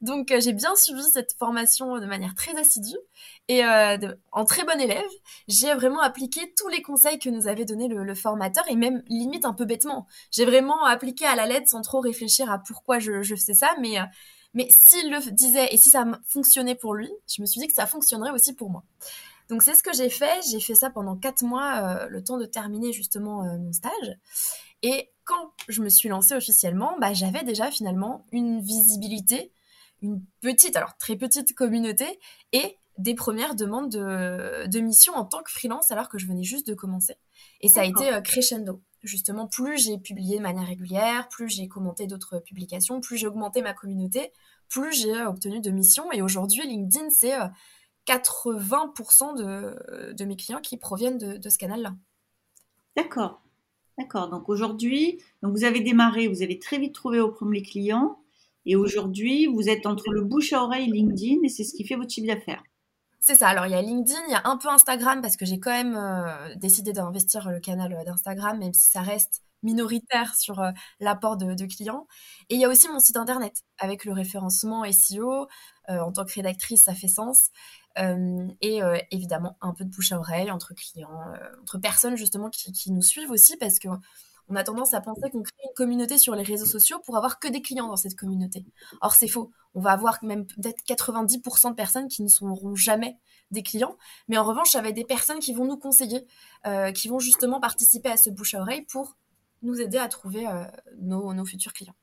Donc 0.00 0.32
j'ai 0.38 0.52
bien 0.52 0.74
suivi 0.76 1.02
cette 1.02 1.34
formation 1.38 1.98
de 1.98 2.06
manière 2.06 2.34
très 2.34 2.58
assidue 2.58 2.96
et 3.48 3.62
en 4.32 4.44
très 4.46 4.64
bon 4.64 4.80
élève, 4.80 5.10
j'ai 5.48 5.74
vraiment 5.74 6.00
appliqué 6.00 6.54
tous 6.56 6.68
les 6.68 6.80
conseils 6.80 7.18
que 7.18 7.28
nous 7.28 7.48
avait 7.48 7.66
donné 7.66 7.88
le, 7.88 8.14
formateur 8.14 8.64
et 8.68 8.76
même 8.76 9.02
limite 9.08 9.44
un 9.44 9.52
peu 9.52 9.66
bêtement. 9.66 10.06
J'ai 10.30 10.46
vraiment 10.46 10.86
appliqué 10.86 11.26
à 11.26 11.34
la 11.34 11.46
lettre 11.46 11.68
sans 11.68 11.82
trop 11.82 12.00
réfléchir 12.00 12.50
à 12.50 12.58
pourquoi 12.58 12.98
je, 12.98 13.22
je 13.22 13.34
faisais 13.34 13.54
ça, 13.54 13.74
mais 13.80 13.98
mais 14.54 14.68
s'il 14.70 15.10
le 15.10 15.30
disait 15.30 15.68
et 15.72 15.76
si 15.76 15.90
ça 15.90 16.04
fonctionnait 16.26 16.74
pour 16.74 16.94
lui, 16.94 17.10
je 17.28 17.40
me 17.40 17.46
suis 17.46 17.60
dit 17.60 17.68
que 17.68 17.74
ça 17.74 17.86
fonctionnerait 17.86 18.32
aussi 18.32 18.52
pour 18.52 18.70
moi. 18.70 18.84
Donc 19.48 19.62
c'est 19.62 19.74
ce 19.74 19.82
que 19.82 19.92
j'ai 19.92 20.10
fait. 20.10 20.40
J'ai 20.48 20.60
fait 20.60 20.74
ça 20.74 20.90
pendant 20.90 21.16
quatre 21.16 21.42
mois, 21.42 21.82
euh, 21.82 22.08
le 22.08 22.22
temps 22.22 22.38
de 22.38 22.46
terminer 22.46 22.92
justement 22.92 23.44
euh, 23.44 23.58
mon 23.58 23.72
stage. 23.72 24.16
Et 24.82 25.10
quand 25.24 25.52
je 25.68 25.82
me 25.82 25.88
suis 25.88 26.08
lancée 26.08 26.34
officiellement, 26.34 26.96
bah, 27.00 27.12
j'avais 27.12 27.42
déjà 27.42 27.70
finalement 27.70 28.24
une 28.32 28.60
visibilité, 28.60 29.52
une 30.02 30.22
petite, 30.40 30.76
alors 30.76 30.96
très 30.96 31.16
petite 31.16 31.54
communauté 31.54 32.06
et 32.52 32.76
des 32.98 33.14
premières 33.14 33.54
demandes 33.54 33.90
de, 33.90 34.66
de 34.66 34.80
mission 34.80 35.14
en 35.14 35.24
tant 35.24 35.42
que 35.42 35.50
freelance 35.50 35.90
alors 35.90 36.08
que 36.08 36.18
je 36.18 36.26
venais 36.26 36.44
juste 36.44 36.66
de 36.66 36.74
commencer. 36.74 37.16
Et 37.60 37.68
ça 37.68 37.82
a 37.82 37.84
été 37.84 38.12
euh, 38.12 38.20
crescendo 38.20 38.80
justement, 39.02 39.46
plus 39.46 39.78
j'ai 39.78 39.98
publié 39.98 40.38
de 40.38 40.42
manière 40.42 40.66
régulière, 40.66 41.28
plus 41.28 41.48
j'ai 41.48 41.68
commenté 41.68 42.06
d'autres 42.06 42.38
publications, 42.38 43.00
plus 43.00 43.16
j'ai 43.16 43.26
augmenté 43.26 43.62
ma 43.62 43.72
communauté, 43.72 44.32
plus 44.68 44.92
j'ai 44.92 45.14
euh, 45.14 45.28
obtenu 45.28 45.60
de 45.60 45.70
missions. 45.70 46.10
Et 46.12 46.22
aujourd'hui, 46.22 46.62
LinkedIn, 46.66 47.10
c'est 47.10 47.34
80% 48.06 49.40
euh, 49.40 50.12
de, 50.12 50.24
mes 50.24 50.36
clients 50.36 50.60
qui 50.60 50.76
proviennent 50.76 51.18
de, 51.18 51.48
ce 51.48 51.58
canal-là. 51.58 51.94
D'accord. 52.96 53.42
D'accord. 53.98 54.28
Donc 54.28 54.48
aujourd'hui, 54.48 55.20
vous 55.42 55.64
avez 55.64 55.80
démarré, 55.80 56.28
vous 56.28 56.42
avez 56.42 56.58
très 56.58 56.78
vite 56.78 56.94
trouvé 56.94 57.20
vos 57.20 57.30
premiers 57.30 57.62
clients. 57.62 58.18
Et 58.66 58.76
aujourd'hui, 58.76 59.46
vous 59.46 59.68
êtes 59.68 59.86
entre 59.86 60.10
le 60.10 60.22
bouche 60.22 60.52
à 60.52 60.62
oreille 60.62 60.90
LinkedIn 60.90 61.42
et 61.44 61.48
c'est 61.48 61.64
ce 61.64 61.74
qui 61.74 61.84
fait 61.84 61.96
votre 61.96 62.10
chiffre 62.10 62.26
d'affaires. 62.26 62.62
C'est 63.22 63.34
ça. 63.34 63.48
Alors, 63.48 63.66
il 63.66 63.72
y 63.72 63.74
a 63.74 63.82
LinkedIn, 63.82 64.18
il 64.28 64.32
y 64.32 64.34
a 64.34 64.40
un 64.44 64.56
peu 64.56 64.68
Instagram 64.68 65.20
parce 65.20 65.36
que 65.36 65.44
j'ai 65.44 65.60
quand 65.60 65.70
même 65.70 65.94
euh, 65.94 66.54
décidé 66.56 66.94
d'investir 66.94 67.50
le 67.50 67.60
canal 67.60 67.92
euh, 67.92 68.02
d'Instagram, 68.04 68.58
même 68.58 68.72
si 68.72 68.90
ça 68.90 69.02
reste 69.02 69.42
minoritaire 69.62 70.34
sur 70.36 70.60
euh, 70.60 70.70
l'apport 71.00 71.36
de, 71.36 71.66
clients. 71.66 72.06
Et 72.48 72.54
il 72.54 72.60
y 72.60 72.64
a 72.64 72.68
aussi 72.70 72.88
mon 72.88 72.98
site 72.98 73.18
internet 73.18 73.62
avec 73.78 74.06
le 74.06 74.12
référencement 74.12 74.90
SEO. 74.90 75.48
en 75.88 76.12
tant 76.12 76.24
que 76.24 76.32
rédactrice, 76.34 76.84
ça 76.84 76.94
fait 76.94 77.08
sens. 77.08 77.50
et 77.96 78.80
évidemment, 79.10 79.56
un 79.60 79.74
peu 79.74 79.84
de 79.84 79.90
bouche 79.90 80.12
à 80.12 80.18
oreille 80.18 80.50
entre 80.50 80.72
clients, 80.74 81.10
entre 81.62 81.78
personnes 81.78 82.16
justement 82.16 82.48
qui, 82.48 82.72
qui, 82.72 82.92
nous 82.92 83.02
suivent 83.02 83.30
aussi 83.30 83.56
parce 83.58 83.78
que 83.78 83.88
on 84.50 84.56
a 84.56 84.64
tendance 84.64 84.94
à 84.94 85.00
penser 85.00 85.30
qu'on 85.30 85.42
crée 85.42 85.54
une 85.64 85.74
communauté 85.74 86.18
sur 86.18 86.34
les 86.34 86.42
réseaux 86.42 86.66
sociaux 86.66 86.98
pour 87.04 87.16
avoir 87.16 87.38
que 87.38 87.46
des 87.46 87.62
clients 87.62 87.86
dans 87.86 87.96
cette 87.96 88.16
communauté. 88.16 88.64
Or, 89.00 89.14
c'est 89.14 89.28
faux. 89.28 89.52
On 89.74 89.80
va 89.80 89.92
avoir 89.92 90.18
même 90.22 90.44
peut-être 90.44 90.82
90% 90.84 91.70
de 91.70 91.74
personnes 91.74 92.08
qui 92.08 92.22
ne 92.22 92.28
seront 92.28 92.74
jamais 92.74 93.16
des 93.52 93.62
clients. 93.62 93.96
Mais 94.28 94.36
en 94.38 94.44
revanche, 94.44 94.70
ça 94.70 94.82
va 94.82 94.88
être 94.88 94.96
des 94.96 95.04
personnes 95.04 95.38
qui 95.38 95.54
vont 95.54 95.64
nous 95.64 95.76
conseiller, 95.76 96.26
euh, 96.66 96.90
qui 96.90 97.08
vont 97.08 97.20
justement 97.20 97.60
participer 97.60 98.10
à 98.10 98.16
ce 98.16 98.28
bouche 98.28 98.54
à 98.54 98.60
oreille 98.60 98.82
pour 98.82 99.16
nous 99.62 99.80
aider 99.80 99.98
à 99.98 100.08
trouver 100.08 100.48
euh, 100.48 100.64
nos, 100.98 101.44
futurs 101.44 101.72
clients. 101.72 101.96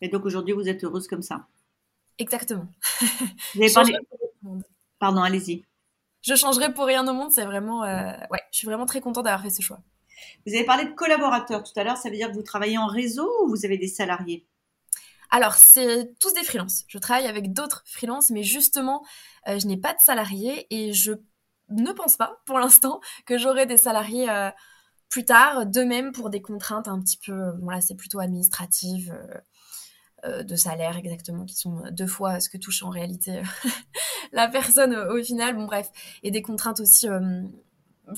Et 0.00 0.08
donc 0.08 0.24
aujourd'hui, 0.24 0.54
vous 0.54 0.68
êtes 0.68 0.84
heureuse 0.84 1.08
comme 1.08 1.22
ça? 1.22 1.48
Exactement. 2.18 2.68
Vous 3.54 3.62
avez 3.62 3.72
parlé... 3.72 3.98
Pardon, 5.00 5.22
allez-y. 5.22 5.64
Je 6.22 6.36
changerai 6.36 6.72
pour 6.72 6.84
rien 6.84 7.06
au 7.08 7.12
monde. 7.12 7.32
C'est 7.32 7.44
vraiment, 7.44 7.82
euh, 7.82 8.12
ouais, 8.30 8.42
je 8.52 8.58
suis 8.58 8.66
vraiment 8.66 8.86
très 8.86 9.00
contente 9.00 9.24
d'avoir 9.24 9.42
fait 9.42 9.50
ce 9.50 9.62
choix. 9.62 9.80
Vous 10.46 10.54
avez 10.54 10.64
parlé 10.64 10.84
de 10.84 10.92
collaborateurs 10.92 11.62
tout 11.62 11.72
à 11.76 11.84
l'heure, 11.84 11.96
ça 11.96 12.10
veut 12.10 12.16
dire 12.16 12.28
que 12.28 12.34
vous 12.34 12.42
travaillez 12.42 12.78
en 12.78 12.86
réseau 12.86 13.30
ou 13.42 13.48
vous 13.48 13.64
avez 13.64 13.78
des 13.78 13.88
salariés? 13.88 14.46
Alors, 15.32 15.54
c'est 15.54 16.12
tous 16.20 16.34
des 16.34 16.44
freelances. 16.44 16.84
Je 16.88 16.98
travaille 16.98 17.26
avec 17.26 17.54
d'autres 17.54 17.82
freelances, 17.86 18.30
mais 18.30 18.42
justement, 18.42 19.02
euh, 19.48 19.58
je 19.58 19.66
n'ai 19.66 19.78
pas 19.78 19.94
de 19.94 19.98
salariés 19.98 20.66
et 20.68 20.92
je 20.92 21.12
ne 21.70 21.90
pense 21.92 22.18
pas, 22.18 22.42
pour 22.44 22.58
l'instant, 22.58 23.00
que 23.26 23.38
j'aurai 23.38 23.64
des 23.64 23.78
salariés 23.78 24.28
euh, 24.28 24.50
plus 25.08 25.24
tard. 25.24 25.64
De 25.64 25.84
même, 25.84 26.12
pour 26.12 26.28
des 26.28 26.42
contraintes 26.42 26.86
un 26.86 27.00
petit 27.00 27.16
peu, 27.16 27.54
c'est 27.80 27.96
plutôt 27.96 28.20
administrative, 28.20 29.18
euh, 30.24 30.42
de 30.42 30.54
salaire 30.54 30.98
exactement, 30.98 31.46
qui 31.46 31.56
sont 31.56 31.82
deux 31.90 32.06
fois 32.06 32.38
ce 32.38 32.50
que 32.50 32.58
touche 32.58 32.82
en 32.82 32.90
réalité 32.90 33.42
la 34.32 34.48
personne 34.48 34.94
au 34.94 35.22
final. 35.24 35.56
Bon, 35.56 35.64
bref, 35.64 35.90
et 36.22 36.30
des 36.30 36.42
contraintes 36.42 36.80
aussi 36.80 37.08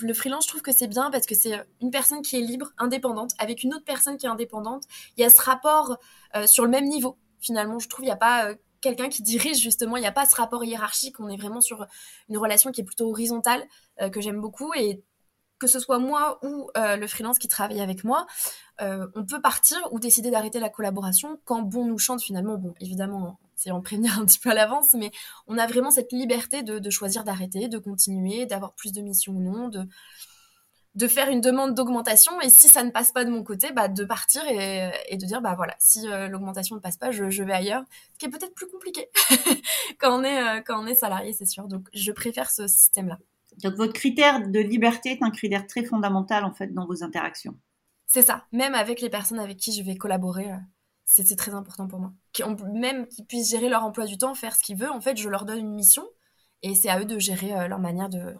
le 0.01 0.15
freelance, 0.15 0.45
je 0.45 0.49
trouve 0.49 0.63
que 0.63 0.73
c'est 0.73 0.87
bien 0.87 1.11
parce 1.11 1.27
que 1.27 1.35
c'est 1.35 1.63
une 1.81 1.91
personne 1.91 2.23
qui 2.23 2.37
est 2.37 2.41
libre, 2.41 2.73
indépendante, 2.79 3.33
avec 3.39 3.63
une 3.63 3.75
autre 3.75 3.85
personne 3.85 4.17
qui 4.17 4.27
est 4.27 4.29
indépendante. 4.29 4.85
Il 5.17 5.23
y 5.23 5.25
a 5.25 5.31
ce 5.31 5.41
rapport 5.41 5.99
euh, 6.37 6.47
sur 6.47 6.65
le 6.65 6.71
même 6.71 6.87
niveau. 6.87 7.19
Finalement, 7.41 7.79
je 7.79 7.89
trouve 7.89 8.05
il 8.05 8.09
n'y 8.09 8.13
a 8.13 8.17
pas 8.17 8.49
euh, 8.49 8.55
quelqu'un 8.81 9.09
qui 9.09 9.23
dirige 9.23 9.59
justement. 9.59 9.97
Il 9.97 10.01
n'y 10.01 10.07
a 10.07 10.13
pas 10.13 10.27
ce 10.27 10.37
rapport 10.37 10.65
hiérarchique. 10.65 11.21
On 11.21 11.29
est 11.29 11.37
vraiment 11.37 11.61
sur 11.61 11.87
une 12.29 12.39
relation 12.39 12.71
qui 12.71 12.81
est 12.81 12.85
plutôt 12.85 13.11
horizontale 13.11 13.65
euh, 14.01 14.09
que 14.09 14.21
j'aime 14.21 14.41
beaucoup 14.41 14.73
et 14.75 15.03
que 15.65 15.71
ce 15.71 15.81
soit 15.81 15.99
moi 15.99 16.39
ou 16.45 16.71
le 16.75 17.07
freelance 17.07 17.39
qui 17.39 17.49
travaille 17.49 17.81
avec 17.81 18.05
moi, 18.05 18.27
on 18.81 19.25
peut 19.29 19.41
partir 19.41 19.79
ou 19.93 19.99
décider 19.99 20.31
d'arrêter 20.31 20.61
la 20.61 20.69
collaboration 20.69 21.39
quand 21.45 21.63
bon 21.63 21.85
nous 21.87 21.99
chante 21.99 22.23
finalement. 22.23 22.57
Bon, 22.57 22.75
évidemment, 22.81 23.39
c'est 23.57 23.71
en 23.71 23.81
prévenir 23.81 24.19
un 24.19 24.25
petit 24.25 24.39
peu 24.39 24.51
à 24.51 24.55
l'avance, 24.55 24.95
mais 24.95 25.11
on 25.47 25.59
a 25.59 25.67
vraiment 25.67 25.91
cette 25.91 26.13
liberté 26.13 26.63
de, 26.63 26.91
choisir 26.91 27.25
d'arrêter, 27.25 27.69
de 27.69 27.79
continuer, 27.79 28.47
d'avoir 28.47 28.75
plus 28.75 28.93
de 28.93 29.01
missions 29.01 29.33
ou 29.33 29.41
non, 29.41 29.69
de, 29.69 29.87
de 30.95 31.09
faire 31.09 31.29
une 31.29 31.41
demande 31.41 31.75
d'augmentation 31.75 32.41
et 32.41 32.51
si 32.51 32.69
ça 32.69 32.85
ne 32.85 32.91
passe 32.91 33.13
pas 33.13 33.25
de 33.25 33.31
mon 33.31 33.43
côté, 33.43 33.73
bah, 33.73 33.89
de 33.89 34.05
partir 34.05 34.43
et, 34.47 35.17
de 35.17 35.27
dire 35.27 35.41
bah 35.41 35.55
voilà, 35.57 35.75
si 35.79 36.09
euh, 36.09 36.29
l'augmentation 36.29 36.77
ne 36.77 36.81
passe 36.81 36.97
pas, 36.97 37.11
je, 37.11 37.43
vais 37.43 37.53
ailleurs, 37.53 37.83
ce 38.13 38.19
qui 38.19 38.27
est 38.27 38.31
peut-être 38.31 38.55
plus 38.55 38.69
compliqué 38.69 39.09
quand 39.99 40.21
on 40.21 40.25
est 40.25 40.59
euh, 40.59 40.61
quand 40.65 40.83
on 40.83 40.87
est 40.87 40.95
salarié, 40.95 41.33
c'est 41.33 41.47
sûr. 41.47 41.67
Donc 41.69 41.89
je 41.93 42.13
préfère 42.13 42.51
ce 42.51 42.67
système-là. 42.67 43.19
Donc 43.63 43.75
votre 43.75 43.93
critère 43.93 44.49
de 44.49 44.61
liberté 44.61 45.11
est 45.11 45.23
un 45.23 45.31
critère 45.31 45.67
très 45.67 45.85
fondamental 45.85 46.45
en 46.45 46.53
fait 46.53 46.73
dans 46.73 46.87
vos 46.87 47.03
interactions. 47.03 47.59
C'est 48.07 48.23
ça, 48.23 48.45
même 48.53 48.75
avec 48.75 49.01
les 49.01 49.11
personnes 49.11 49.39
avec 49.39 49.57
qui 49.57 49.73
je 49.73 49.83
vais 49.83 49.97
collaborer. 49.97 50.53
Euh, 50.53 50.57
c'est 51.05 51.37
très 51.37 51.53
important 51.53 51.87
pour 51.87 52.01
moi. 52.01 52.13
même 52.73 53.07
qu'ils 53.09 53.27
puissent 53.27 53.51
gérer 53.51 53.69
leur 53.69 53.85
emploi 53.85 54.07
du 54.07 54.19
temps, 54.19 54.35
faire 54.35 54.55
ce 54.55 54.63
qu'ils 54.63 54.77
veulent. 54.77 54.91
En 54.91 55.01
fait, 55.01 55.17
je 55.17 55.29
leur 55.29 55.45
donne 55.45 55.59
une 55.59 55.75
mission 55.75 56.05
et 56.63 56.75
c'est 56.75 56.89
à 56.89 57.01
eux 57.01 57.05
de 57.05 57.19
gérer 57.19 57.55
euh, 57.55 57.69
leur 57.69 57.79
manière 57.79 58.09
de, 58.09 58.35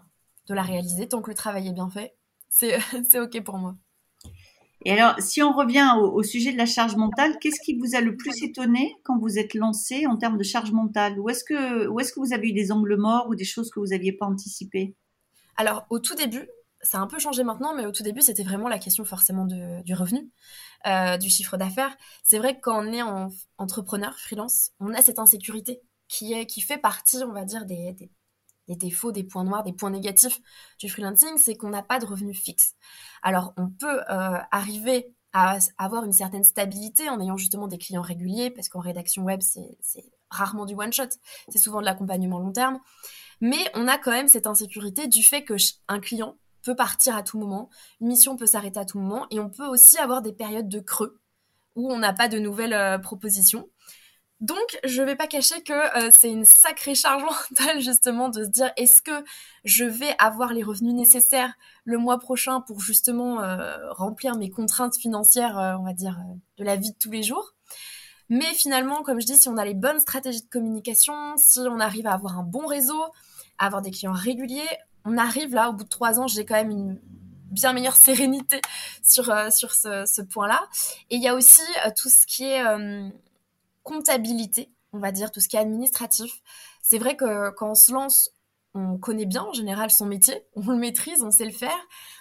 la 0.49 0.63
réaliser. 0.63 1.09
Tant 1.09 1.23
que 1.23 1.31
le 1.31 1.37
travail 1.37 1.69
est 1.69 1.73
bien 1.73 1.91
fait, 1.91 2.15
c'est 2.49 2.77
OK 3.21 3.41
pour 3.43 3.59
moi. 3.59 3.77
Et 4.87 4.93
alors, 4.93 5.15
si 5.19 5.43
on 5.43 5.53
revient 5.53 5.95
au, 5.99 6.23
sujet 6.23 6.53
de 6.53 6.59
la 6.59 6.67
charge 6.67 6.97
mentale, 6.97 7.39
qu'est-ce 7.41 7.61
qui 7.65 7.79
vous 7.79 7.95
a 7.95 8.01
le 8.01 8.17
plus 8.17 8.43
étonné 8.43 8.95
quand 9.03 9.19
vous 9.19 9.39
êtes 9.39 9.55
lancé 9.55 10.07
en 10.07 10.17
termes 10.17 10.37
de 10.37 10.43
charge 10.43 10.73
mentale? 10.73 11.19
Où 11.19 11.31
est-ce 11.31 11.43
que, 11.43 11.85
est 11.85 12.13
que 12.13 12.21
vous 12.21 12.35
avez 12.35 12.49
eu 12.49 12.53
des 12.53 12.71
angles 12.71 12.97
morts 12.97 13.27
ou 13.31 13.35
des 13.35 13.45
choses 13.45 13.71
que 13.71 13.81
vous 13.81 13.89
n'aviez 13.89 14.13
pas 14.13 14.27
anticipées? 14.27 14.95
Alors, 15.57 15.87
au 15.91 15.99
tout 15.99 16.15
début, 16.15 16.49
ça 16.83 16.99
a 16.99 17.01
un 17.01 17.07
peu 17.07 17.19
changé 17.19 17.45
maintenant, 17.45 17.75
mais 17.75 17.87
au 17.87 17.93
tout 17.93 18.03
début, 18.03 18.21
c'était 18.21 18.43
vraiment 18.43 18.69
la 18.69 18.79
question 18.79 19.05
forcément 19.05 19.47
du 19.47 19.95
revenu. 19.95 20.31
Euh, 20.87 21.17
du 21.17 21.31
chiffre 21.31 21.57
d'affaires. 21.57 21.97
C'est 22.23 22.37
vrai 22.37 22.57
que 22.57 22.61
quand 22.61 22.85
on 22.85 22.93
est 22.93 23.01
en 23.01 23.31
entrepreneur, 23.57 24.19
freelance, 24.19 24.73
on 24.81 24.93
a 24.93 25.01
cette 25.01 25.19
insécurité 25.19 25.81
qui, 26.09 26.35
est, 26.35 26.45
qui 26.45 26.61
fait 26.61 26.77
partie, 26.77 27.25
on 27.25 27.33
va 27.33 27.47
dire, 27.47 27.65
des, 27.65 27.95
des, 27.95 28.77
défauts, 28.77 29.11
des 29.11 29.25
points 29.25 29.45
noirs, 29.45 29.63
des 29.63 29.73
points 29.73 29.89
négatifs 29.89 30.43
du 30.79 30.91
freelancing, 30.91 31.39
c'est 31.39 31.55
qu'on 31.55 31.71
n'a 31.71 31.83
pas 31.83 32.01
de 32.01 32.05
revenu 32.05 32.35
fixe. 32.35 32.75
Alors, 33.23 33.55
on 33.57 33.71
peut 33.71 34.01
euh, 34.11 34.39
arriver 34.51 35.15
à 35.33 35.57
avoir 35.79 36.05
une 36.05 36.13
certaine 36.13 36.45
stabilité 36.45 37.09
en 37.09 37.19
ayant 37.19 37.39
justement 37.39 37.67
des 37.67 37.79
clients 37.79 38.03
réguliers, 38.03 38.51
parce 38.51 38.69
qu'en 38.69 38.81
rédaction 38.81 39.23
web, 39.23 39.41
c'est 39.41 40.05
rarement 40.35 40.67
du 40.67 40.75
one-shot, 40.75 41.09
c'est 41.49 41.59
souvent 41.59 41.81
de 41.81 41.87
l'accompagnement 41.87 42.39
long 42.39 42.53
terme. 42.53 42.79
Mais 43.41 43.71
on 43.75 43.89
a 43.89 43.99
quand 43.99 44.13
même 44.13 44.29
cette 44.29 44.47
insécurité 44.47 45.07
du 45.07 45.23
fait 45.23 45.45
que 45.45 45.55
un 45.89 46.01
client 46.01 46.37
peut 46.63 46.75
partir 46.75 47.15
à 47.15 47.23
tout 47.23 47.39
moment, 47.39 47.69
une 48.01 48.09
mission 48.09 48.37
peut 48.37 48.47
s'arrêter 48.47 48.81
à 48.81 48.85
tout 48.85 48.99
moment, 48.99 49.27
et 49.31 49.39
on 49.39 49.51
peut 49.51 49.67
aussi 49.67 49.99
avoir 49.99 50.23
des 50.23 50.33
périodes 50.33 50.69
de 50.69 50.81
creux 50.81 51.21
où 51.77 51.93
on 51.93 51.99
n'a 51.99 52.13
pas 52.13 52.29
de 52.29 52.39
nouvelles 52.39 52.73
euh, 52.73 52.99
propositions. 52.99 53.69
Donc, 54.41 54.79
je 54.85 55.01
ne 55.01 55.07
vais 55.07 55.17
pas 55.17 55.27
cacher 55.27 55.63
que 55.63 55.73
euh, 55.73 56.11
c'est 56.13 56.31
une 56.31 56.45
sacrée 56.45 56.95
charge 56.95 57.23
mentale 57.23 57.81
justement 57.81 58.29
de 58.29 58.45
se 58.45 58.49
dire 58.49 58.73
est-ce 58.77 59.01
que 59.01 59.25
je 59.65 59.85
vais 59.85 60.15
avoir 60.19 60.53
les 60.53 60.63
revenus 60.63 60.95
nécessaires 60.95 61.53
le 61.85 61.99
mois 61.99 62.19
prochain 62.19 62.61
pour 62.61 62.81
justement 62.81 63.43
euh, 63.43 63.77
remplir 63.93 64.37
mes 64.37 64.51
contraintes 64.51 64.97
financières, 64.97 65.77
on 65.81 65.85
va 65.85 65.93
dire, 65.93 66.19
de 66.59 66.65
la 66.65 66.77
vie 66.77 66.91
de 66.91 66.99
tous 66.99 67.11
les 67.11 67.23
jours? 67.23 67.55
Mais 68.29 68.55
finalement, 68.55 69.03
comme 69.03 69.21
je 69.21 69.27
dis, 69.27 69.37
si 69.37 69.49
on 69.49 69.57
a 69.57 69.65
les 69.65 69.75
bonnes 69.75 70.01
stratégies 70.01 70.43
de 70.43 70.49
communication, 70.49 71.37
si 71.37 71.61
on 71.61 71.81
arrive 71.81 72.07
à 72.07 72.13
avoir 72.13 72.39
un 72.39 72.43
bon 72.43 72.67
réseau, 72.67 73.03
à 73.59 73.67
avoir 73.67 73.83
des 73.83 73.91
clients 73.91 74.13
réguliers, 74.13 74.69
on 75.05 75.19
arrive 75.19 75.55
là, 75.55 75.69
au 75.71 75.73
bout 75.73 75.85
de 75.85 75.89
trois 75.89 76.19
ans, 76.19 76.27
j'ai 76.27 76.45
quand 76.45 76.55
même 76.55 76.71
une 76.71 76.99
bien 77.51 77.73
meilleure 77.73 77.97
sérénité 77.97 78.61
sur, 79.03 79.31
euh, 79.31 79.51
sur 79.51 79.73
ce, 79.75 80.23
point-là. 80.23 80.61
Et 81.11 81.17
il 81.17 81.23
y 81.23 81.29
a 81.29 81.35
aussi 81.35 81.63
euh, 81.87 81.91
tout 81.97 82.09
ce 82.09 82.27
qui 82.27 82.45
est 82.45 82.65
euh, 82.65 83.09
comptabilité, 83.83 84.71
on 84.93 84.99
va 84.99 85.13
dire, 85.13 85.31
tout 85.31 85.41
ce 85.41 85.49
qui 85.49 85.57
est 85.57 85.61
administratif. 85.61 86.43
C'est 86.83 86.99
vrai 86.99 87.17
que 87.17 87.51
quand 87.51 87.71
on 87.71 87.75
se 87.75 87.93
lance, 87.93 88.31
on 88.75 88.99
connaît 88.99 89.27
bien 89.27 89.43
en 89.43 89.53
général 89.53 89.91
son 89.91 90.07
métier, 90.07 90.47
on 90.57 90.67
le 90.71 90.77
maîtrise, 90.77 91.23
on 91.23 91.31
sait 91.31 91.45
le 91.45 91.53
faire. 91.53 91.79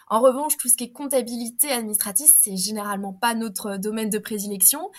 En 0.07 0.19
revanche, 0.19 0.57
tout 0.57 0.67
ce 0.67 0.75
qui 0.75 0.86
est 0.86 0.91
comptabilité 0.91 1.72
administrative, 1.72 2.31
c'est 2.33 2.55
généralement 2.55 3.13
pas 3.13 3.33
notre 3.33 3.77
domaine 3.77 4.10
de 4.10 4.19
prédilection 4.19 4.91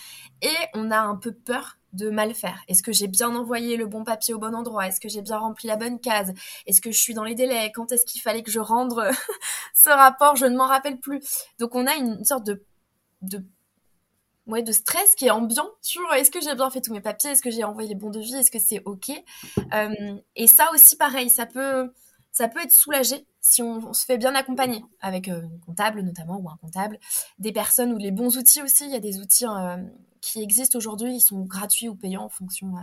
et 0.42 0.54
on 0.75 0.90
a 0.90 0.99
un 0.99 1.16
peu 1.16 1.32
peur 1.32 1.78
de 1.92 2.11
mal 2.11 2.34
faire. 2.34 2.61
Est-ce 2.66 2.82
que 2.82 2.92
j'ai 2.92 3.06
bien 3.06 3.34
envoyé 3.37 3.76
le 3.76 3.87
bon 3.87 4.02
papier 4.02 4.34
au 4.34 4.38
bon 4.38 4.54
endroit? 4.54 4.88
Est-ce 4.88 5.00
que 5.00 5.08
j'ai 5.08 5.23
bien 5.23 5.38
rempli 5.38 5.68
la 5.68 5.76
bonne 5.76 6.00
case? 6.00 6.32
Est-ce 6.66 6.80
que 6.80 6.90
je 6.90 6.99
suis 6.99 7.14
dans 7.14 7.23
les 7.23 7.37
délais? 7.37 7.70
Quand 7.73 7.92
est-ce 7.92 8.04
qu'il 8.04 8.20
fallait 8.20 8.42
que 8.42 8.50
je 8.50 8.58
rende 8.58 8.94
ce 9.75 9.90
rapport? 9.90 10.34
Je 10.34 10.46
ne 10.46 10.56
m'en 10.56 10.66
rappelle 10.66 10.99
plus. 10.99 11.20
Donc 11.61 11.76
on 11.76 11.87
a 11.87 11.94
une 11.94 12.25
sorte 12.25 12.44
de, 12.44 12.64
de 13.23 13.44
ouais, 14.46 14.62
de 14.62 14.72
stress 14.72 15.14
qui 15.14 15.26
est 15.26 15.30
ambiant 15.30 15.68
sur 15.80 16.02
est-ce 16.14 16.30
que 16.30 16.40
j'ai 16.40 16.54
bien 16.54 16.70
fait 16.70 16.80
tous 16.80 16.92
mes 16.92 17.00
papiers, 17.00 17.30
est-ce 17.30 17.42
que 17.42 17.50
j'ai 17.50 17.64
envoyé 17.64 17.88
les 17.88 17.94
bons 17.94 18.10
devis, 18.10 18.34
est-ce 18.34 18.50
que 18.50 18.58
c'est 18.58 18.82
ok? 18.84 19.10
Euh, 19.72 20.16
et 20.36 20.46
ça 20.46 20.70
aussi 20.72 20.96
pareil, 20.96 21.30
ça 21.30 21.46
peut 21.46 21.92
ça 22.34 22.48
peut 22.48 22.60
être 22.60 22.72
soulagé 22.72 23.26
si 23.40 23.62
on, 23.62 23.92
se 23.92 24.04
fait 24.04 24.18
bien 24.18 24.34
accompagner 24.34 24.84
avec 25.00 25.28
euh, 25.28 25.42
un 25.42 25.58
comptable 25.64 26.00
notamment 26.00 26.38
ou 26.38 26.48
un 26.50 26.56
comptable, 26.56 26.98
des 27.38 27.52
personnes 27.52 27.92
ou 27.92 27.98
les 27.98 28.10
bons 28.10 28.36
outils 28.36 28.60
aussi. 28.60 28.86
Il 28.86 28.90
y 28.90 28.96
a 28.96 29.00
des 29.00 29.20
outils 29.20 29.46
euh, 29.46 29.76
qui 30.20 30.42
existent 30.42 30.76
aujourd'hui, 30.76 31.14
ils 31.14 31.20
sont 31.20 31.42
gratuits 31.44 31.88
ou 31.88 31.94
payants 31.94 32.24
en 32.24 32.28
fonction 32.28 32.76
euh, 32.76 32.80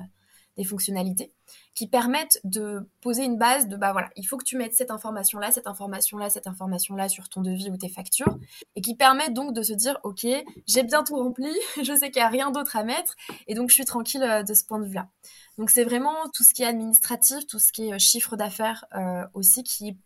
des 0.57 0.63
fonctionnalités, 0.63 1.31
qui 1.75 1.87
permettent 1.87 2.39
de 2.43 2.89
poser 3.01 3.23
une 3.23 3.37
base 3.37 3.67
de 3.67 3.75
bah 3.75 3.91
voilà, 3.91 4.09
il 4.15 4.23
faut 4.23 4.37
que 4.37 4.43
tu 4.43 4.57
mettes 4.57 4.73
cette 4.73 4.91
information 4.91 5.39
là, 5.39 5.51
cette 5.51 5.67
information 5.67 6.17
là, 6.17 6.29
cette 6.29 6.47
information 6.47 6.95
là 6.95 7.09
sur 7.09 7.29
ton 7.29 7.41
devis 7.41 7.69
ou 7.69 7.77
tes 7.77 7.89
factures, 7.89 8.37
et 8.75 8.81
qui 8.81 8.95
permettent 8.95 9.33
donc 9.33 9.53
de 9.53 9.63
se 9.63 9.73
dire 9.73 9.99
ok, 10.03 10.25
j'ai 10.67 10.83
bien 10.83 11.03
tout 11.03 11.15
rempli, 11.15 11.51
je 11.83 11.95
sais 11.95 12.11
qu'il 12.11 12.21
n'y 12.21 12.25
a 12.25 12.29
rien 12.29 12.51
d'autre 12.51 12.75
à 12.75 12.83
mettre, 12.83 13.15
et 13.47 13.55
donc 13.55 13.69
je 13.69 13.75
suis 13.75 13.85
tranquille 13.85 14.23
euh, 14.23 14.43
de 14.43 14.53
ce 14.53 14.65
point 14.65 14.79
de 14.79 14.85
vue 14.85 14.95
là. 14.95 15.09
Donc 15.57 15.69
c'est 15.69 15.83
vraiment 15.83 16.15
tout 16.33 16.43
ce 16.43 16.53
qui 16.53 16.63
est 16.63 16.67
administratif, 16.67 17.45
tout 17.47 17.59
ce 17.59 17.71
qui 17.71 17.87
est 17.89 17.93
euh, 17.93 17.99
chiffre 17.99 18.35
d'affaires 18.35 18.85
aussi 19.33 19.63
qui 19.63 19.97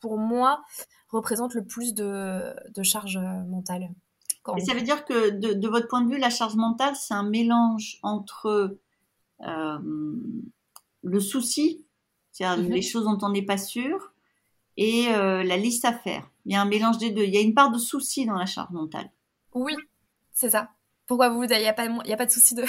pour 0.00 0.18
moi 0.18 0.62
représente 1.08 1.54
le 1.54 1.64
plus 1.64 1.94
de, 1.94 2.54
de 2.74 2.82
charge 2.82 3.18
mentale. 3.18 3.88
Quand... 4.44 4.58
ça 4.60 4.74
veut 4.74 4.82
dire 4.82 5.04
que 5.06 5.30
de, 5.30 5.68
votre 5.68 5.88
point 5.88 6.02
de 6.02 6.10
vue, 6.10 6.18
la 6.18 6.28
charge 6.30 6.54
mentale, 6.56 6.94
c'est 6.96 7.14
un 7.14 7.22
mélange 7.22 7.98
entre 8.02 8.76
le 9.40 11.20
souci, 11.20 11.84
c'est-à-dire 12.32 12.64
mhm. 12.64 12.72
les 12.72 12.82
choses 12.82 13.04
dont 13.04 13.18
on 13.22 13.30
n'est 13.30 13.44
pas 13.44 13.58
sûr, 13.58 14.12
et 14.76 15.06
la 15.06 15.56
liste 15.56 15.84
à 15.84 15.92
faire. 15.92 16.28
Il 16.46 16.52
y 16.52 16.56
a 16.56 16.62
un 16.62 16.66
mélange 16.66 16.98
des 16.98 17.10
deux. 17.10 17.24
Il 17.24 17.34
y 17.34 17.38
a 17.38 17.40
une 17.40 17.54
part 17.54 17.70
de 17.70 17.78
souci 17.78 18.26
dans 18.26 18.36
la 18.36 18.46
charge 18.46 18.70
mentale. 18.70 19.10
Oui, 19.54 19.74
c'est 20.32 20.50
ça. 20.50 20.70
Pourquoi 21.06 21.28
vous, 21.28 21.44
il 21.44 21.48
n'y 21.48 21.66
a, 21.66 21.72
pas, 21.72 21.86
il 22.04 22.12
a 22.12 22.16
pas 22.16 22.26
de 22.26 22.30
souci 22.30 22.54
de... 22.54 22.64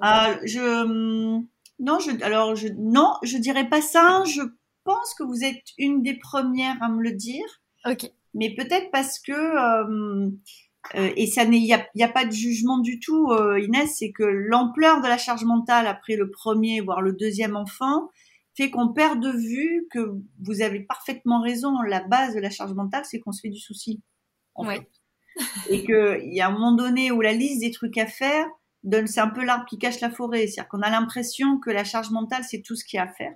Ah, 0.00 0.36
je, 0.44 0.60
hum, 0.60 1.46
non, 1.78 1.98
je, 1.98 2.10
alors 2.22 2.56
je, 2.56 2.68
non, 2.68 3.14
je 3.22 3.36
dirais 3.36 3.68
pas 3.68 3.82
ça. 3.82 4.24
Je 4.24 4.42
pense 4.84 5.14
que 5.14 5.22
vous 5.22 5.44
êtes 5.44 5.62
une 5.78 6.02
des 6.02 6.14
premières 6.14 6.82
à 6.82 6.88
me 6.88 7.02
le 7.02 7.12
dire. 7.12 7.44
Ok. 7.84 8.10
Mais 8.34 8.54
peut-être 8.54 8.90
parce 8.90 9.18
que 9.18 9.84
hum, 9.84 10.38
euh, 10.94 11.12
et 11.16 11.26
ça 11.26 11.44
il 11.44 11.50
n'y 11.50 11.72
a, 11.72 11.86
y 11.94 12.02
a, 12.02 12.08
pas 12.08 12.24
de 12.24 12.32
jugement 12.32 12.78
du 12.78 13.00
tout, 13.00 13.30
euh, 13.30 13.60
Inès, 13.60 13.96
c'est 13.98 14.12
que 14.12 14.22
l'ampleur 14.22 15.00
de 15.00 15.08
la 15.08 15.18
charge 15.18 15.44
mentale 15.44 15.86
après 15.86 16.16
le 16.16 16.30
premier, 16.30 16.80
voire 16.80 17.02
le 17.02 17.12
deuxième 17.12 17.56
enfant, 17.56 18.08
fait 18.56 18.70
qu'on 18.70 18.92
perd 18.92 19.20
de 19.20 19.30
vue 19.30 19.86
que 19.90 20.14
vous 20.42 20.62
avez 20.62 20.80
parfaitement 20.80 21.40
raison. 21.40 21.80
La 21.82 22.00
base 22.00 22.34
de 22.34 22.40
la 22.40 22.50
charge 22.50 22.72
mentale, 22.72 23.04
c'est 23.04 23.20
qu'on 23.20 23.32
se 23.32 23.40
fait 23.40 23.48
du 23.48 23.60
souci. 23.60 24.02
Oui. 24.56 24.74
Et 25.68 25.84
qu'il 25.84 26.34
y 26.34 26.40
a 26.40 26.48
un 26.48 26.50
moment 26.50 26.72
donné 26.72 27.12
où 27.12 27.20
la 27.20 27.32
liste 27.32 27.60
des 27.60 27.70
trucs 27.70 27.96
à 27.96 28.06
faire, 28.06 28.46
c'est 29.06 29.20
un 29.20 29.28
peu 29.28 29.44
l'arbre 29.44 29.66
qui 29.66 29.78
cache 29.78 30.00
la 30.00 30.10
forêt. 30.10 30.46
C'est-à-dire 30.46 30.68
qu'on 30.68 30.82
a 30.82 30.90
l'impression 30.90 31.58
que 31.58 31.70
la 31.70 31.84
charge 31.84 32.10
mentale, 32.10 32.44
c'est 32.44 32.62
tout 32.62 32.74
ce 32.74 32.84
qu'il 32.84 32.96
y 32.96 33.00
a 33.00 33.04
à 33.04 33.12
faire. 33.12 33.34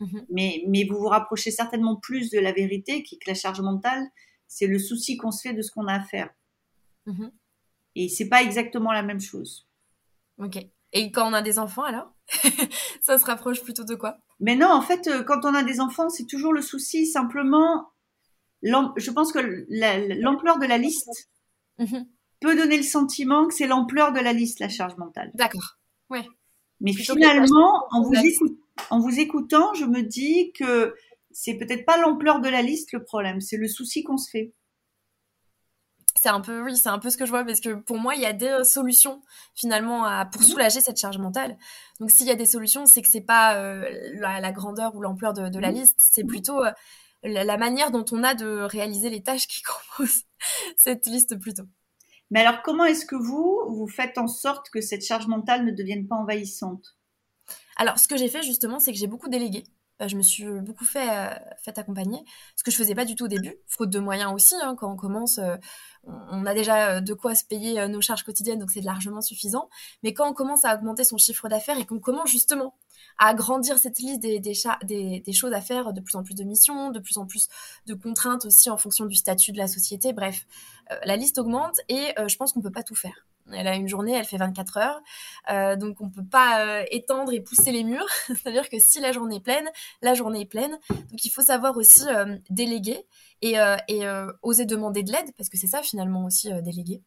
Mhm. 0.00 0.26
Mais, 0.30 0.64
mais 0.68 0.84
vous 0.84 0.96
vous 0.96 1.08
rapprochez 1.08 1.50
certainement 1.50 1.96
plus 1.96 2.30
de 2.30 2.38
la 2.38 2.52
vérité, 2.52 3.02
qui 3.02 3.18
que 3.18 3.28
la 3.28 3.34
charge 3.34 3.60
mentale, 3.60 4.08
c'est 4.46 4.66
le 4.66 4.78
souci 4.78 5.16
qu'on 5.16 5.30
se 5.30 5.42
fait 5.48 5.54
de 5.54 5.62
ce 5.62 5.70
qu'on 5.70 5.86
a 5.86 5.94
à 5.94 6.02
faire. 6.02 6.30
Mhm. 7.08 7.32
Et 7.96 8.08
c'est 8.08 8.28
pas 8.28 8.42
exactement 8.42 8.92
la 8.92 9.02
même 9.02 9.20
chose. 9.20 9.66
Ok. 10.38 10.58
Et 10.92 11.10
quand 11.10 11.28
on 11.28 11.34
a 11.34 11.42
des 11.42 11.58
enfants, 11.58 11.82
alors 11.82 12.14
Ça 13.02 13.18
se 13.18 13.24
rapproche 13.24 13.62
plutôt 13.62 13.84
de 13.84 13.94
quoi? 13.94 14.18
Mais 14.38 14.54
non, 14.54 14.68
en 14.68 14.82
fait, 14.82 15.08
euh, 15.08 15.22
quand 15.24 15.44
on 15.44 15.54
a 15.54 15.62
des 15.62 15.80
enfants, 15.80 16.08
c'est 16.08 16.26
toujours 16.26 16.52
le 16.52 16.62
souci. 16.62 17.06
Simplement, 17.06 17.90
je 18.62 19.10
pense 19.10 19.32
que 19.32 19.40
l'ampleur 20.20 20.58
de 20.58 20.66
la 20.66 20.78
liste 20.78 21.30
mhm 21.78 22.06
peut 22.40 22.56
donner 22.56 22.76
le 22.76 22.82
sentiment 22.82 23.46
que 23.46 23.54
c'est 23.54 23.66
l'ampleur 23.66 24.12
de 24.12 24.20
la 24.20 24.32
liste, 24.32 24.60
la 24.60 24.68
charge 24.68 24.96
mentale. 24.96 25.30
D'accord. 25.34 25.78
Ouais. 26.10 26.26
Mais 26.80 26.92
finalement, 26.92 27.86
en 27.90 28.02
vous, 28.02 28.14
en 28.90 29.00
vous 29.00 29.18
écoutant, 29.18 29.74
je 29.74 29.84
me 29.84 30.02
dis 30.02 30.52
que 30.52 30.94
c'est 31.30 31.54
peut-être 31.54 31.84
pas 31.84 31.98
l'ampleur 31.98 32.40
de 32.40 32.48
la 32.48 32.62
liste 32.62 32.92
le 32.92 33.02
problème, 33.02 33.40
c'est 33.40 33.56
le 33.56 33.68
souci 33.68 34.04
qu'on 34.04 34.16
se 34.16 34.30
fait. 34.30 34.52
C'est 36.20 36.28
un 36.28 36.40
peu, 36.40 36.62
oui, 36.62 36.76
c'est 36.76 36.88
un 36.88 36.98
peu 36.98 37.10
ce 37.10 37.16
que 37.16 37.26
je 37.26 37.30
vois 37.30 37.44
parce 37.44 37.60
que 37.60 37.74
pour 37.74 37.98
moi, 37.98 38.14
il 38.14 38.20
y 38.20 38.26
a 38.26 38.32
des 38.32 38.64
solutions 38.64 39.22
finalement 39.54 40.04
à, 40.04 40.24
pour 40.26 40.42
soulager 40.42 40.80
cette 40.80 40.98
charge 40.98 41.18
mentale. 41.18 41.56
Donc, 42.00 42.10
s'il 42.10 42.26
y 42.26 42.30
a 42.30 42.34
des 42.34 42.46
solutions, 42.46 42.86
c'est 42.86 43.02
que 43.02 43.08
c'est 43.08 43.20
pas 43.20 43.56
euh, 43.56 43.88
la, 44.14 44.52
grandeur 44.52 44.96
ou 44.96 45.00
l'ampleur 45.00 45.32
de, 45.32 45.58
la 45.58 45.70
liste, 45.70 45.96
c'est 45.98 46.24
plutôt 46.24 46.64
euh, 46.64 46.72
la, 47.22 47.44
la, 47.44 47.56
manière 47.56 47.92
dont 47.92 48.04
on 48.10 48.24
a 48.24 48.34
de 48.34 48.62
réaliser 48.62 49.10
les 49.10 49.22
tâches 49.22 49.46
qui 49.46 49.62
composent 49.96 50.24
cette 50.76 51.06
liste 51.06 51.38
plutôt. 51.38 51.64
Mais 52.30 52.40
alors, 52.40 52.62
comment 52.62 52.84
est-ce 52.84 53.06
que 53.06 53.16
vous, 53.16 53.60
vous 53.68 53.88
faites 53.88 54.18
en 54.18 54.26
sorte 54.26 54.70
que 54.70 54.80
cette 54.80 55.04
charge 55.04 55.28
mentale 55.28 55.64
ne 55.64 55.70
devienne 55.70 56.08
pas 56.08 56.16
envahissante? 56.16 56.96
Alors, 57.76 57.98
ce 57.98 58.08
que 58.08 58.16
j'ai 58.16 58.28
fait 58.28 58.42
justement, 58.42 58.80
c'est 58.80 58.92
que 58.92 58.98
j'ai 58.98 59.06
beaucoup 59.06 59.28
délégué. 59.28 59.64
Euh, 60.00 60.08
je 60.08 60.16
me 60.16 60.22
suis 60.22 60.46
beaucoup 60.60 60.84
fait, 60.84 61.08
euh, 61.10 61.34
fait 61.62 61.78
accompagner, 61.78 62.24
ce 62.56 62.62
que 62.62 62.70
je 62.70 62.76
faisais 62.76 62.94
pas 62.94 63.04
du 63.04 63.14
tout 63.14 63.24
au 63.24 63.28
début, 63.28 63.56
faute 63.66 63.90
de 63.90 63.98
moyens 63.98 64.32
aussi. 64.32 64.54
Hein, 64.62 64.76
quand 64.78 64.92
on 64.92 64.96
commence, 64.96 65.38
euh, 65.38 65.56
on 66.04 66.46
a 66.46 66.54
déjà 66.54 67.00
de 67.00 67.14
quoi 67.14 67.34
se 67.34 67.44
payer 67.44 67.86
nos 67.88 68.00
charges 68.00 68.22
quotidiennes, 68.22 68.58
donc 68.58 68.70
c'est 68.70 68.80
largement 68.80 69.20
suffisant. 69.20 69.68
Mais 70.02 70.14
quand 70.14 70.28
on 70.28 70.32
commence 70.32 70.64
à 70.64 70.74
augmenter 70.74 71.04
son 71.04 71.18
chiffre 71.18 71.48
d'affaires 71.48 71.78
et 71.78 71.84
qu'on 71.84 71.98
commence 71.98 72.30
justement 72.30 72.74
à 73.18 73.28
agrandir 73.28 73.78
cette 73.78 73.98
liste 73.98 74.20
des, 74.20 74.40
des, 74.40 75.32
choses 75.32 75.52
à 75.52 75.60
faire, 75.60 75.92
de 75.92 76.00
plus 76.00 76.16
en 76.16 76.22
plus 76.22 76.34
de 76.34 76.44
missions, 76.44 76.90
de 76.90 77.00
plus 77.00 77.18
en 77.18 77.26
plus 77.26 77.48
de 77.86 77.94
contraintes 77.94 78.44
aussi 78.46 78.70
en 78.70 78.76
fonction 78.76 79.06
du 79.06 79.16
statut 79.16 79.52
de 79.52 79.58
la 79.58 79.68
société. 79.68 80.12
Bref, 80.12 80.46
la 81.04 81.16
liste 81.16 81.38
augmente 81.38 81.76
et 81.88 82.14
je 82.26 82.36
pense 82.36 82.52
qu'on 82.52 82.62
peut 82.62 82.70
pas 82.70 82.84
tout 82.84 82.94
faire. 82.94 83.26
Elle 83.52 83.66
a 83.66 83.74
une 83.76 83.88
journée, 83.88 84.12
elle 84.12 84.24
fait 84.24 84.36
24 84.36 84.76
heures. 84.78 85.00
Euh, 85.50 85.76
donc 85.76 86.00
on 86.00 86.10
peut 86.10 86.24
pas 86.24 86.66
euh, 86.66 86.84
étendre 86.90 87.32
et 87.32 87.40
pousser 87.40 87.72
les 87.72 87.84
murs. 87.84 88.06
C'est-à-dire 88.26 88.68
que 88.68 88.78
si 88.78 89.00
la 89.00 89.12
journée 89.12 89.36
est 89.36 89.40
pleine, 89.40 89.68
la 90.02 90.14
journée 90.14 90.42
est 90.42 90.46
pleine. 90.46 90.78
Donc 90.90 91.24
il 91.24 91.30
faut 91.30 91.42
savoir 91.42 91.76
aussi 91.76 92.06
euh, 92.08 92.36
déléguer 92.50 93.06
et, 93.42 93.56
oser 94.42 94.64
demander 94.64 95.02
de 95.02 95.12
l'aide, 95.12 95.32
parce 95.36 95.48
que 95.48 95.56
c'est 95.56 95.68
ça 95.68 95.82
finalement 95.82 96.24
aussi 96.24 96.50
déléguer. 96.62 97.02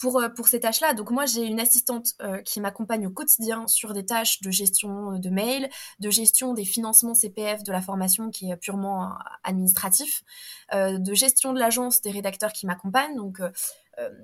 Pour, 0.00 0.48
ces 0.48 0.58
tâches-là. 0.58 0.94
Donc 0.94 1.12
moi, 1.12 1.26
j'ai 1.26 1.44
une 1.44 1.60
assistante 1.60 2.14
qui 2.44 2.60
m'accompagne 2.60 3.06
au 3.06 3.10
quotidien 3.10 3.68
sur 3.68 3.92
des 3.92 4.04
tâches 4.04 4.40
de 4.40 4.50
gestion 4.50 5.16
de 5.16 5.30
mail, 5.30 5.68
de 6.00 6.10
gestion 6.10 6.54
des 6.54 6.64
financements 6.64 7.14
CPF 7.14 7.62
de 7.62 7.70
la 7.70 7.80
formation 7.80 8.28
qui 8.30 8.50
est 8.50 8.56
purement 8.56 9.12
administratif, 9.44 10.24
de 10.72 11.14
gestion 11.14 11.52
de 11.52 11.60
l'agence 11.60 12.00
des 12.00 12.10
rédacteurs 12.10 12.52
qui 12.52 12.66
m'accompagnent. 12.66 13.20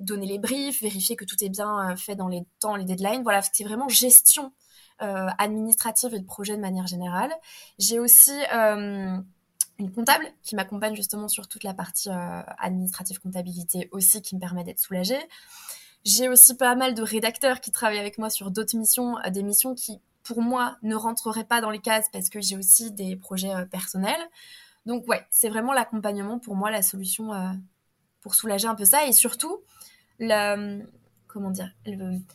Donner 0.00 0.26
les 0.26 0.38
briefs, 0.38 0.81
vérifier 0.81 1.16
que 1.16 1.24
tout 1.24 1.42
est 1.44 1.48
bien 1.48 1.90
euh, 1.90 1.96
fait 1.96 2.14
dans 2.14 2.28
les 2.28 2.44
temps, 2.61 2.76
les 2.76 2.85
deadlines. 2.85 3.22
Voilà, 3.22 3.42
c'est 3.42 3.64
vraiment 3.64 3.88
gestion 3.88 4.52
euh, 5.02 5.28
administrative 5.38 6.14
et 6.14 6.18
de 6.18 6.24
projet 6.24 6.57
de 6.57 6.61
manière 6.61 6.87
générale. 6.87 7.33
J'ai 7.78 7.98
aussi 7.98 8.33
une 9.78 9.92
comptable 9.94 10.26
qui 10.42 10.57
m'accompagne 10.57 10.96
justement 10.96 11.28
sur 11.28 11.46
toute 11.48 11.62
la 11.64 11.74
partie 11.74 12.11
administrative 12.59 13.20
comptabilité 13.20 13.88
aussi 13.92 14.22
qui 14.22 14.35
me 14.35 14.40
permet 14.40 14.64
d'être 14.64 14.81
soulagée. 14.81 15.20
J'ai 16.04 16.28
aussi 16.28 16.57
pas 16.57 16.74
mal 16.74 16.94
de 16.94 17.02
rédacteurs 17.02 17.61
qui 17.61 17.70
travaillent 17.70 17.98
avec 17.98 18.18
moi 18.18 18.31
sur 18.31 18.50
d'autres 18.50 18.76
missions, 18.76 19.16
des 19.31 19.42
missions 19.42 19.74
qui 19.74 20.00
pour 20.24 20.42
moi 20.42 20.76
ne 20.83 20.96
rentreraient 20.96 21.44
pas 21.44 21.61
dans 21.61 21.70
les 21.70 21.78
cases 21.78 22.07
parce 22.12 22.28
que 22.28 22.40
j'ai 22.40 22.57
aussi 22.57 22.90
des 22.90 23.14
projets 23.14 23.52
personnels. 23.70 24.20
Donc 24.87 25.07
ouais, 25.07 25.24
c'est 25.31 25.48
vraiment 25.48 25.72
l'accompagnement 25.72 26.40
pour 26.40 26.57
moi 26.57 26.70
la 26.70 26.83
solution 26.83 27.33
pour 28.20 28.35
soulager 28.35 28.66
un 28.66 28.74
peu 28.74 28.85
ça 28.85 29.07
et 29.07 29.12
surtout 29.12 29.62
comment 31.28 31.50
dire 31.50 31.70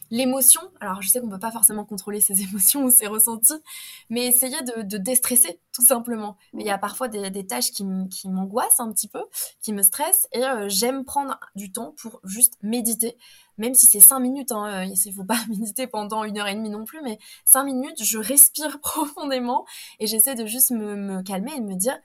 l'émotion. 0.09 0.61
Alors 0.79 1.01
je 1.01 1.09
sais 1.09 1.19
qu'on 1.19 1.27
peut 1.27 1.39
pas 1.39 1.51
forcément 1.51 1.83
contrôler 1.83 2.21
ses 2.21 2.41
émotions 2.49 2.85
ou 2.85 2.91
ses 2.91 3.07
ressentis 3.07 3.61
mais 4.09 4.25
essayer 4.27 4.57
de, 4.61 4.97
déstresser 4.97 5.59
tout 5.73 5.83
simplement. 5.83 6.37
Il 6.53 6.65
y 6.65 6.69
a 6.69 6.77
parfois 6.77 7.09
des, 7.09 7.45
tâches 7.45 7.71
qui, 7.71 7.83
m'angoissent 7.83 8.79
un 8.79 8.91
petit 8.93 9.09
peu 9.09 9.23
qui 9.61 9.73
me 9.73 9.81
stressent 9.81 10.27
et 10.31 10.45
euh, 10.45 10.69
j'aime 10.69 11.03
prendre 11.03 11.37
du 11.55 11.71
temps 11.71 11.93
pour 11.97 12.21
juste 12.23 12.53
méditer. 12.61 13.17
Même 13.57 13.73
si 13.73 13.87
c'est 13.87 13.99
cinq 13.99 14.19
minutes 14.19 14.51
hein, 14.51 14.83
il 14.85 14.91
ne 14.91 15.13
faut 15.13 15.25
pas 15.25 15.39
méditer 15.49 15.87
pendant 15.87 16.23
une 16.23 16.37
heure 16.37 16.47
et 16.47 16.55
demie 16.55 16.69
non 16.69 16.85
plus 16.85 17.01
mais 17.03 17.19
cinq 17.43 17.65
minutes 17.65 18.01
je 18.01 18.17
respire 18.17 18.79
profondément 18.81 19.65
et 19.99 20.07
j'essaie 20.07 20.35
de 20.35 20.45
juste 20.45 20.71
me, 20.71 20.95
me 20.95 21.21
calmer 21.23 21.51
et 21.55 21.61
me 21.61 21.75
dire 21.75 21.97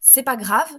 c'est 0.00 0.22
pas 0.22 0.36
grave 0.36 0.70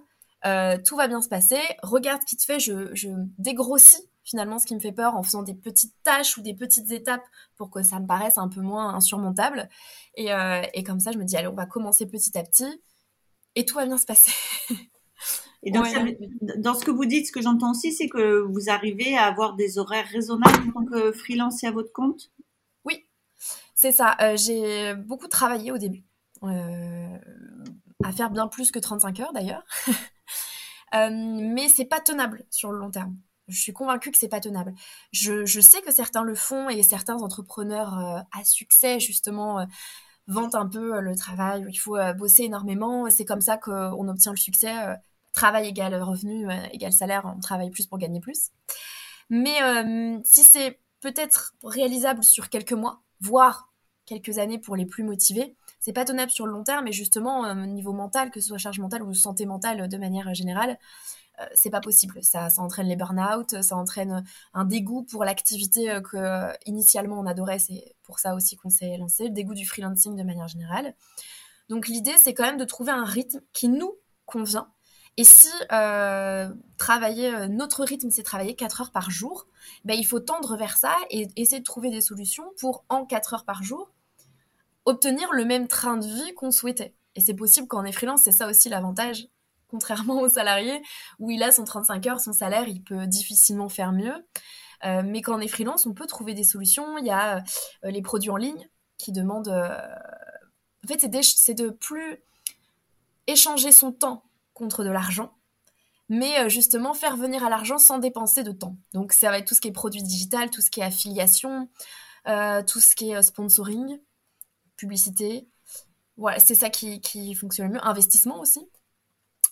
euh, 0.45 0.77
tout 0.83 0.95
va 0.95 1.07
bien 1.07 1.21
se 1.21 1.29
passer, 1.29 1.59
regarde 1.83 2.21
ce 2.21 2.25
qui 2.25 2.37
te 2.37 2.45
fait, 2.45 2.59
je, 2.59 2.93
je 2.93 3.09
dégrossis 3.37 4.09
finalement 4.23 4.59
ce 4.59 4.67
qui 4.67 4.75
me 4.75 4.79
fait 4.79 4.91
peur 4.91 5.15
en 5.15 5.23
faisant 5.23 5.41
des 5.41 5.55
petites 5.55 5.95
tâches 6.03 6.37
ou 6.37 6.41
des 6.41 6.53
petites 6.53 6.91
étapes 6.91 7.25
pour 7.57 7.71
que 7.71 7.81
ça 7.81 7.99
me 7.99 8.05
paraisse 8.05 8.37
un 8.37 8.47
peu 8.47 8.61
moins 8.61 8.93
insurmontable. 8.93 9.69
Et, 10.15 10.31
euh, 10.31 10.61
et 10.73 10.83
comme 10.83 10.99
ça, 10.99 11.11
je 11.11 11.17
me 11.17 11.23
dis, 11.23 11.35
allez, 11.35 11.47
on 11.47 11.55
va 11.55 11.65
commencer 11.65 12.05
petit 12.05 12.37
à 12.37 12.43
petit 12.43 12.81
et 13.55 13.65
tout 13.65 13.75
va 13.75 13.85
bien 13.85 13.97
se 13.97 14.05
passer. 14.05 14.31
Et 15.61 15.71
donc, 15.71 15.87
dans 16.57 16.73
ce 16.73 16.85
que 16.85 16.91
vous 16.91 17.03
dites, 17.03 17.27
ce 17.27 17.33
que 17.33 17.41
j'entends 17.41 17.71
aussi, 17.71 17.91
c'est 17.91 18.07
que 18.07 18.39
vous 18.39 18.69
arrivez 18.69 19.17
à 19.17 19.25
avoir 19.25 19.55
des 19.55 19.77
horaires 19.77 20.07
raisonnables 20.07 20.69
en 20.69 20.71
tant 20.71 20.85
que 20.85 21.11
freelance 21.11 21.61
et 21.65 21.67
à 21.67 21.71
votre 21.71 21.91
compte? 21.91 22.31
Oui, 22.85 23.05
c'est 23.75 23.91
ça. 23.91 24.15
Euh, 24.21 24.37
j'ai 24.37 24.95
beaucoup 24.95 25.27
travaillé 25.27 25.73
au 25.73 25.77
début. 25.77 26.05
Euh, 26.43 27.17
à 28.05 28.11
faire 28.13 28.29
bien 28.29 28.47
plus 28.47 28.71
que 28.71 28.79
35 28.79 29.19
heures 29.19 29.33
d'ailleurs. 29.33 29.65
Euh, 30.95 31.09
mais 31.11 31.67
c'est 31.69 31.85
pas 31.85 31.99
tenable 31.99 32.45
sur 32.49 32.71
le 32.71 32.79
long 32.79 32.91
terme. 32.91 33.17
Je 33.47 33.59
suis 33.59 33.73
convaincue 33.73 34.11
que 34.11 34.17
c'est 34.17 34.29
pas 34.29 34.39
tenable. 34.39 34.73
Je, 35.11 35.45
sais 35.59 35.81
que 35.81 35.91
certains 35.91 36.23
le 36.23 36.35
font 36.35 36.69
et 36.69 36.83
certains 36.83 37.17
entrepreneurs 37.17 37.97
euh, 37.97 38.19
à 38.31 38.43
succès 38.43 38.99
justement 38.99 39.59
euh, 39.59 39.65
vantent 40.27 40.55
un 40.55 40.67
peu 40.67 40.99
le 40.99 41.15
travail 41.15 41.65
il 41.67 41.77
faut 41.77 41.97
bosser 42.17 42.43
énormément. 42.43 43.09
C'est 43.09 43.25
comme 43.25 43.41
ça 43.41 43.57
qu'on 43.57 44.07
obtient 44.07 44.31
le 44.31 44.37
succès. 44.37 44.73
travail 45.33 45.67
égal 45.67 45.95
revenu 46.03 46.47
égal 46.71 46.93
salaire, 46.93 47.23
on 47.35 47.39
travaille 47.39 47.71
plus 47.71 47.87
pour 47.87 47.97
gagner 47.97 48.19
plus. 48.19 48.51
Mais 49.31 49.57
si 50.23 50.43
c'est 50.43 50.79
peut-être 50.99 51.55
réalisable 51.63 52.23
sur 52.23 52.49
quelques 52.49 52.73
mois, 52.73 53.01
voire 53.21 53.68
quelques 54.09 54.39
années 54.39 54.59
pour 54.59 54.75
les 54.75 54.85
plus 54.85 55.03
motivés, 55.03 55.55
c'est 55.79 55.93
pas 55.93 56.03
tenable 56.03 56.31
sur 56.31 56.45
le 56.45 56.51
long 56.51 56.63
terme, 56.63 56.85
mais 56.85 56.91
justement, 56.91 57.41
au 57.41 57.65
niveau 57.65 57.93
mental, 57.93 58.31
que 58.31 58.41
ce 58.41 58.47
soit 58.47 58.57
charge 58.57 58.79
mentale 58.79 59.03
ou 59.03 59.13
santé 59.13 59.45
mentale 59.45 59.87
de 59.87 59.97
manière 59.97 60.33
générale, 60.33 60.77
euh, 61.39 61.45
c'est 61.53 61.69
pas 61.69 61.79
possible. 61.79 62.21
Ça, 62.23 62.49
ça 62.49 62.61
entraîne 62.61 62.87
les 62.87 62.95
burn-out, 62.95 63.61
ça 63.61 63.77
entraîne 63.77 64.25
un 64.53 64.65
dégoût 64.65 65.03
pour 65.03 65.23
l'activité 65.23 65.89
euh, 65.89 66.01
que 66.01 66.51
initialement 66.65 67.19
on 67.19 67.25
adorait. 67.25 67.59
C'est 67.59 67.95
pour 68.03 68.19
ça 68.19 68.35
aussi 68.35 68.57
qu'on 68.57 68.69
s'est 68.69 68.97
lancé, 68.97 69.25
le 69.25 69.29
dégoût 69.29 69.53
du 69.53 69.65
freelancing 69.65 70.15
de 70.15 70.23
manière 70.23 70.47
générale. 70.47 70.95
Donc 71.69 71.87
l'idée, 71.87 72.15
c'est 72.17 72.33
quand 72.33 72.43
même 72.43 72.57
de 72.57 72.65
trouver 72.65 72.91
un 72.91 73.05
rythme 73.05 73.41
qui 73.53 73.69
nous 73.69 73.93
convient 74.25 74.67
Et 75.17 75.23
si 75.23 75.49
euh, 75.71 76.49
travailler 76.77 77.33
euh, 77.33 77.47
notre 77.47 77.83
rythme, 77.83 78.09
c'est 78.09 78.23
travailler 78.23 78.55
4 78.55 78.81
heures 78.81 78.91
par 78.91 79.09
jour, 79.11 79.47
ben, 79.85 79.93
il 79.93 80.05
faut 80.05 80.19
tendre 80.19 80.57
vers 80.57 80.77
ça 80.77 80.95
et 81.09 81.27
essayer 81.35 81.59
de 81.59 81.65
trouver 81.65 81.89
des 81.91 82.01
solutions 82.01 82.51
pour, 82.59 82.85
en 82.89 83.05
4 83.05 83.33
heures 83.33 83.45
par 83.45 83.63
jour, 83.63 83.91
obtenir 84.89 85.31
le 85.33 85.45
même 85.45 85.67
train 85.67 85.97
de 85.97 86.05
vie 86.05 86.33
qu'on 86.33 86.51
souhaitait. 86.51 86.95
Et 87.15 87.21
c'est 87.21 87.33
possible 87.33 87.67
on 87.71 87.85
est 87.85 87.91
freelance, 87.91 88.23
c'est 88.23 88.31
ça 88.31 88.47
aussi 88.47 88.69
l'avantage, 88.69 89.27
contrairement 89.67 90.21
au 90.21 90.29
salarié, 90.29 90.81
où 91.19 91.31
il 91.31 91.43
a 91.43 91.51
son 91.51 91.63
35 91.63 92.07
heures, 92.07 92.19
son 92.19 92.33
salaire, 92.33 92.67
il 92.67 92.83
peut 92.83 93.07
difficilement 93.07 93.69
faire 93.69 93.91
mieux. 93.91 94.25
Euh, 94.85 95.01
mais 95.05 95.21
quand 95.21 95.35
on 95.35 95.41
est 95.41 95.47
freelance, 95.47 95.85
on 95.85 95.93
peut 95.93 96.07
trouver 96.07 96.33
des 96.33 96.43
solutions. 96.43 96.97
Il 96.97 97.05
y 97.05 97.11
a 97.11 97.43
les 97.83 98.01
produits 98.01 98.29
en 98.29 98.37
ligne 98.37 98.69
qui 98.97 99.11
demandent... 99.11 99.49
En 99.49 100.87
fait, 100.87 101.05
c'est 101.21 101.53
de 101.53 101.69
plus 101.69 102.23
échanger 103.27 103.71
son 103.71 103.91
temps 103.91 104.23
contre 104.53 104.83
de 104.83 104.89
l'argent, 104.89 105.33
mais 106.09 106.39
euh, 106.39 106.49
justement 106.49 106.93
faire 106.93 107.15
venir 107.15 107.45
à 107.45 107.49
l'argent 107.49 107.77
sans 107.77 107.99
dépenser 107.99 108.43
de 108.43 108.51
temps. 108.51 108.75
Donc 108.93 109.13
ça 109.13 109.29
va 109.29 109.37
être 109.37 109.47
tout 109.47 109.55
ce 109.55 109.61
qui 109.61 109.67
est 109.67 109.73
produit 109.73 110.03
digital, 110.03 110.49
tout 110.49 110.61
ce 110.61 110.69
qui 110.69 110.81
est 110.81 110.83
affiliation, 110.83 111.69
euh, 112.27 112.63
tout 112.63 112.81
ce 112.81 112.95
qui 112.95 113.11
est 113.11 113.15
euh, 113.15 113.21
sponsoring, 113.21 113.99
publicité. 114.79 115.47
Voilà, 116.17 116.39
c'est 116.39 116.55
ça 116.55 116.69
qui, 116.69 117.33
fonctionne 117.35 117.67
le 117.67 117.73
mieux. 117.73 117.85
Investissement 117.85 118.39
aussi, 118.39 118.59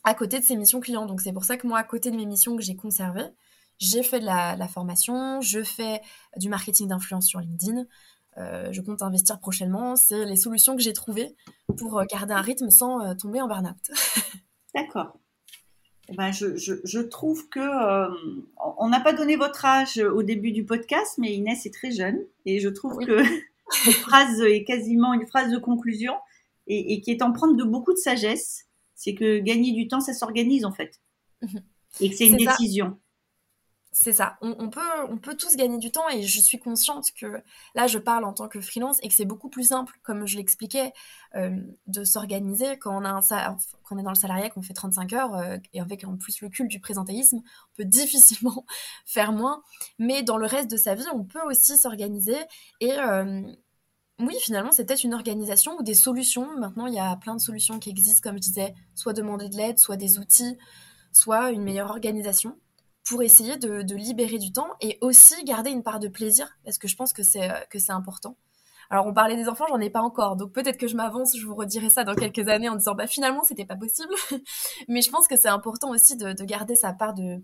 à 0.03 0.13
côté 0.13 0.39
de 0.39 0.43
ses 0.43 0.55
missions 0.55 0.79
clients. 0.79 1.05
Donc 1.05 1.21
c'est 1.21 1.33
pour 1.33 1.45
ça 1.45 1.57
que 1.57 1.67
moi, 1.67 1.79
à 1.79 1.83
côté 1.83 2.11
de 2.11 2.15
mes 2.15 2.25
missions 2.25 2.55
que 2.55 2.63
j'ai 2.63 2.75
conservées, 2.75 3.29
j'ai 3.79 4.03
fait 4.03 4.19
de 4.19 4.25
la, 4.25 4.67
formation, 4.67 5.39
je 5.41 5.63
fais 5.63 6.01
du 6.37 6.49
marketing 6.49 6.87
d'influence 6.87 7.27
sur 7.27 7.39
LinkedIn, 7.39 7.85
euh, 8.37 8.71
je 8.71 8.81
compte 8.81 9.01
investir 9.01 9.39
prochainement. 9.39 9.95
C'est 9.95 10.25
les 10.25 10.35
solutions 10.35 10.75
que 10.75 10.81
j'ai 10.81 10.93
trouvées 10.93 11.35
pour 11.77 11.99
euh, 11.99 12.05
garder 12.09 12.33
un 12.33 12.41
rythme 12.41 12.69
sans 12.69 13.01
euh, 13.01 13.13
tomber 13.13 13.41
en 13.41 13.47
burn-out. 13.47 13.75
D'accord. 14.75 15.17
Eh 16.09 16.15
ben, 16.15 16.31
je, 16.31 16.99
trouve 16.99 17.49
que 17.49 17.59
on 18.77 18.87
n'a 18.87 19.01
pas 19.01 19.11
donné 19.11 19.35
votre 19.35 19.65
âge 19.65 19.97
au 19.97 20.23
début 20.23 20.53
du 20.53 20.63
podcast, 20.63 21.15
mais 21.17 21.33
Inès 21.33 21.65
est 21.65 21.73
très 21.73 21.91
jeune 21.91 22.19
et 22.45 22.61
je 22.61 22.69
trouve 22.69 22.97
que 22.99 23.23
cette 23.71 23.95
phrase 23.95 24.41
est 24.41 24.63
quasiment 24.63 25.13
une 25.13 25.27
phrase 25.27 25.51
de 25.51 25.57
conclusion 25.57 26.13
et, 26.67 27.01
qui 27.01 27.11
est 27.11 27.21
empreinte 27.21 27.55
de 27.57 27.63
beaucoup 27.63 27.93
de 27.93 27.97
sagesse. 27.97 28.65
C'est 28.95 29.13
que 29.13 29.39
gagner 29.39 29.73
du 29.73 29.87
temps, 29.87 29.99
ça 29.99 30.13
s'organise 30.13 30.65
en 30.65 30.71
fait, 30.71 30.99
mhm. 31.41 31.61
et 32.01 32.09
que 32.09 32.15
c'est 32.15 32.27
une 32.27 32.37
décision. 32.37 32.99
C'est 33.99 34.13
ça. 34.13 34.37
On, 34.41 34.69
peut, 34.69 35.35
tous 35.35 35.55
gagner 35.55 35.79
du 35.79 35.89
temps 35.89 36.07
et 36.07 36.21
je 36.21 36.39
suis 36.39 36.59
consciente 36.59 37.07
que 37.19 37.41
là, 37.73 37.87
je 37.87 37.97
parle 37.97 38.25
en 38.25 38.33
tant 38.33 38.47
que 38.47 38.61
freelance 38.61 38.99
et 39.01 39.07
que 39.07 39.13
c'est 39.15 39.25
beaucoup 39.25 39.49
plus 39.49 39.69
simple, 39.69 39.99
comme 40.03 40.27
je 40.27 40.37
l'expliquais, 40.37 40.93
euh, 41.33 41.59
de 41.87 42.03
s'organiser 42.03 42.77
quand 42.77 42.95
on, 42.95 43.03
a 43.03 43.09
un, 43.09 43.57
quand 43.81 43.97
est 43.97 44.03
dans 44.03 44.11
le 44.11 44.15
salariat, 44.15 44.51
qu'on 44.51 44.61
fait 44.61 44.75
35 44.75 45.13
heures 45.13 45.35
euh, 45.35 45.57
et 45.73 45.81
avec 45.81 46.03
en 46.03 46.15
plus 46.15 46.41
le 46.41 46.49
culte 46.49 46.69
du 46.69 46.79
présentéisme, 46.79 47.37
on 47.37 47.75
peut 47.75 47.85
difficilement 47.85 48.67
faire 49.07 49.31
moins. 49.31 49.63
Mais 49.97 50.21
dans 50.21 50.37
le 50.37 50.45
reste 50.45 50.69
de 50.69 50.77
sa 50.77 50.93
vie, 50.93 51.07
on 51.11 51.23
peut 51.23 51.41
aussi 51.47 51.75
s'organiser 51.75 52.37
et 52.79 52.93
euh, 52.99 53.41
oui, 54.19 54.35
finalement, 54.41 54.71
c'est 54.71 54.85
peut-être 54.85 55.05
une 55.05 55.15
organisation 55.15 55.75
ou 55.75 55.81
des 55.81 55.95
solutions. 55.95 56.55
Maintenant, 56.59 56.85
il 56.85 56.93
y 56.93 56.99
a 56.99 57.15
plein 57.15 57.33
de 57.33 57.41
solutions 57.41 57.79
qui 57.79 57.89
existent, 57.89 58.29
comme 58.29 58.37
je 58.37 58.43
disais, 58.43 58.75
soit 58.93 59.13
demander 59.13 59.49
de 59.49 59.57
l'aide, 59.57 59.79
soit 59.79 59.97
des 59.97 60.19
outils, 60.19 60.55
soit 61.11 61.49
une 61.49 61.63
meilleure 61.63 61.89
organisation 61.89 62.55
pour 63.07 63.23
essayer 63.23 63.57
de, 63.57 63.95
libérer 63.95 64.37
du 64.37 64.51
temps 64.51 64.69
et 64.81 64.97
aussi 65.01 65.43
garder 65.45 65.69
une 65.69 65.83
part 65.83 65.99
de 65.99 66.07
plaisir 66.07 66.57
parce 66.63 66.77
que 66.77 66.87
je 66.87 66.95
pense 66.95 67.13
que 67.13 67.23
c'est 67.23 67.49
euh, 67.49 67.59
que 67.69 67.79
c'est 67.79 67.91
important. 67.91 68.37
Alors 68.89 69.05
on 69.05 69.13
parlait 69.13 69.35
des 69.35 69.49
enfants, 69.49 69.65
j'en 69.67 69.79
ai 69.79 69.89
pas 69.89 70.01
encore, 70.01 70.37
donc 70.37 70.53
peut-être 70.53 70.77
que 70.77 70.87
je 70.87 70.95
m'avance, 70.95 71.37
je 71.37 71.45
vous 71.45 71.55
redirai 71.55 71.89
ça 71.89 72.03
dans 72.03 72.15
quelques 72.15 72.47
années 72.47 72.69
en 72.69 72.75
disant 72.75 72.95
bah 72.95 73.07
finalement 73.07 73.43
c'était 73.43 73.65
pas 73.65 73.75
possible, 73.75 74.13
mais 74.87 75.01
je 75.01 75.09
pense 75.09 75.27
que 75.27 75.35
c'est 75.35 75.49
important 75.49 75.89
aussi 75.89 76.15
de, 76.15 76.33
garder 76.43 76.75
sa 76.75 76.93
part 76.93 77.13
de 77.13 77.41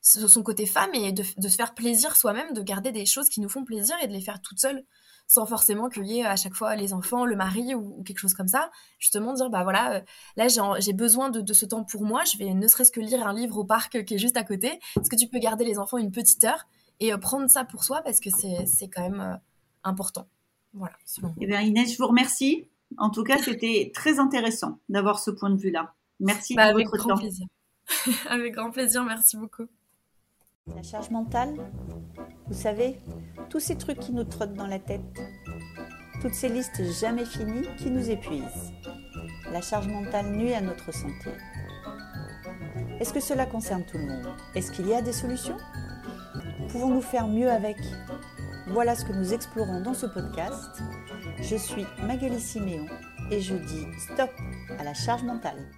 son 0.00 0.42
côté 0.42 0.66
femme 0.66 0.94
et 0.94 1.12
de, 1.12 1.24
de 1.36 1.48
se 1.48 1.56
faire 1.56 1.74
plaisir 1.74 2.16
soi-même, 2.16 2.52
de 2.52 2.62
garder 2.62 2.92
des 2.92 3.04
choses 3.04 3.28
qui 3.28 3.40
nous 3.40 3.48
font 3.48 3.64
plaisir 3.64 3.96
et 4.02 4.06
de 4.06 4.12
les 4.12 4.20
faire 4.20 4.40
toutes 4.40 4.60
seules 4.60 4.84
sans 5.26 5.46
forcément 5.46 5.88
qu'il 5.88 6.06
y 6.06 6.20
ait 6.20 6.24
à 6.24 6.36
chaque 6.36 6.54
fois 6.54 6.76
les 6.76 6.92
enfants, 6.92 7.24
le 7.24 7.36
mari 7.36 7.74
ou, 7.74 8.02
quelque 8.04 8.18
chose 8.18 8.34
comme 8.34 8.48
ça. 8.48 8.70
Justement, 8.98 9.34
dire, 9.34 9.50
bah 9.50 9.62
voilà, 9.62 9.96
euh, 9.96 10.00
là 10.36 10.46
j'ai 10.78 10.92
besoin 10.92 11.30
de, 11.30 11.52
ce 11.52 11.66
temps 11.66 11.84
pour 11.84 12.04
moi, 12.04 12.22
je 12.24 12.38
vais 12.38 12.54
ne 12.54 12.68
serait-ce 12.68 12.92
que 12.92 13.00
lire 13.00 13.26
un 13.26 13.34
livre 13.34 13.58
au 13.58 13.64
parc 13.64 14.04
qui 14.04 14.14
est 14.14 14.18
juste 14.18 14.36
à 14.36 14.44
côté. 14.44 14.78
Est-ce 15.00 15.10
que 15.10 15.16
tu 15.16 15.28
peux 15.28 15.38
garder 15.38 15.64
les 15.64 15.78
enfants 15.78 15.98
une 15.98 16.12
petite 16.12 16.44
heure 16.44 16.66
et 17.00 17.12
euh, 17.12 17.18
prendre 17.18 17.48
ça 17.48 17.64
pour 17.64 17.84
soi 17.84 18.02
parce 18.02 18.20
que 18.20 18.30
c'est 18.30 18.88
quand 18.88 19.02
même 19.02 19.20
euh, 19.20 19.36
important. 19.84 20.28
Voilà. 20.72 20.94
Eh 21.40 21.46
bien, 21.46 21.60
Inès, 21.60 21.92
je 21.92 21.98
vous 21.98 22.08
remercie. 22.08 22.68
En 22.98 23.10
tout 23.10 23.24
cas, 23.24 23.38
c'était 23.38 23.90
très 23.94 24.18
intéressant 24.18 24.78
d'avoir 24.88 25.18
ce 25.18 25.30
point 25.30 25.50
de 25.50 25.56
vue-là. 25.56 25.94
Merci 26.20 26.54
bah, 26.54 26.64
avec 26.64 26.86
grand 26.86 27.16
Plaisir. 27.16 27.46
avec 28.28 28.54
grand 28.54 28.70
plaisir, 28.70 29.04
merci 29.04 29.36
beaucoup. 29.36 29.66
La 30.74 30.82
charge 30.82 31.10
mentale, 31.10 31.54
vous 32.48 32.54
savez, 32.54 33.00
tous 33.48 33.60
ces 33.60 33.76
trucs 33.76 34.00
qui 34.00 34.12
nous 34.12 34.24
trottent 34.24 34.54
dans 34.54 34.66
la 34.66 34.80
tête, 34.80 35.00
toutes 36.20 36.34
ces 36.34 36.48
listes 36.48 36.82
jamais 37.00 37.24
finies 37.24 37.68
qui 37.78 37.88
nous 37.88 38.10
épuisent. 38.10 38.72
La 39.52 39.60
charge 39.60 39.86
mentale 39.86 40.32
nuit 40.32 40.54
à 40.54 40.60
notre 40.60 40.92
santé. 40.92 41.30
Est-ce 42.98 43.12
que 43.12 43.20
cela 43.20 43.46
concerne 43.46 43.84
tout 43.84 43.96
le 43.96 44.06
monde? 44.06 44.26
Est-ce 44.56 44.72
qu'il 44.72 44.88
y 44.88 44.94
a 44.94 45.02
des 45.02 45.12
solutions? 45.12 45.56
Pouvons-nous 46.70 47.02
faire 47.02 47.28
mieux 47.28 47.50
avec? 47.50 47.78
Voilà 48.66 48.96
ce 48.96 49.04
que 49.04 49.12
nous 49.12 49.32
explorons 49.32 49.82
dans 49.82 49.94
ce 49.94 50.06
podcast. 50.06 50.82
Je 51.40 51.56
suis 51.56 51.86
Magali 52.02 52.40
Siméon 52.40 52.86
et 53.30 53.40
je 53.40 53.54
dis 53.54 53.86
stop 53.98 54.30
à 54.78 54.82
la 54.82 54.94
charge 54.94 55.22
mentale. 55.22 55.70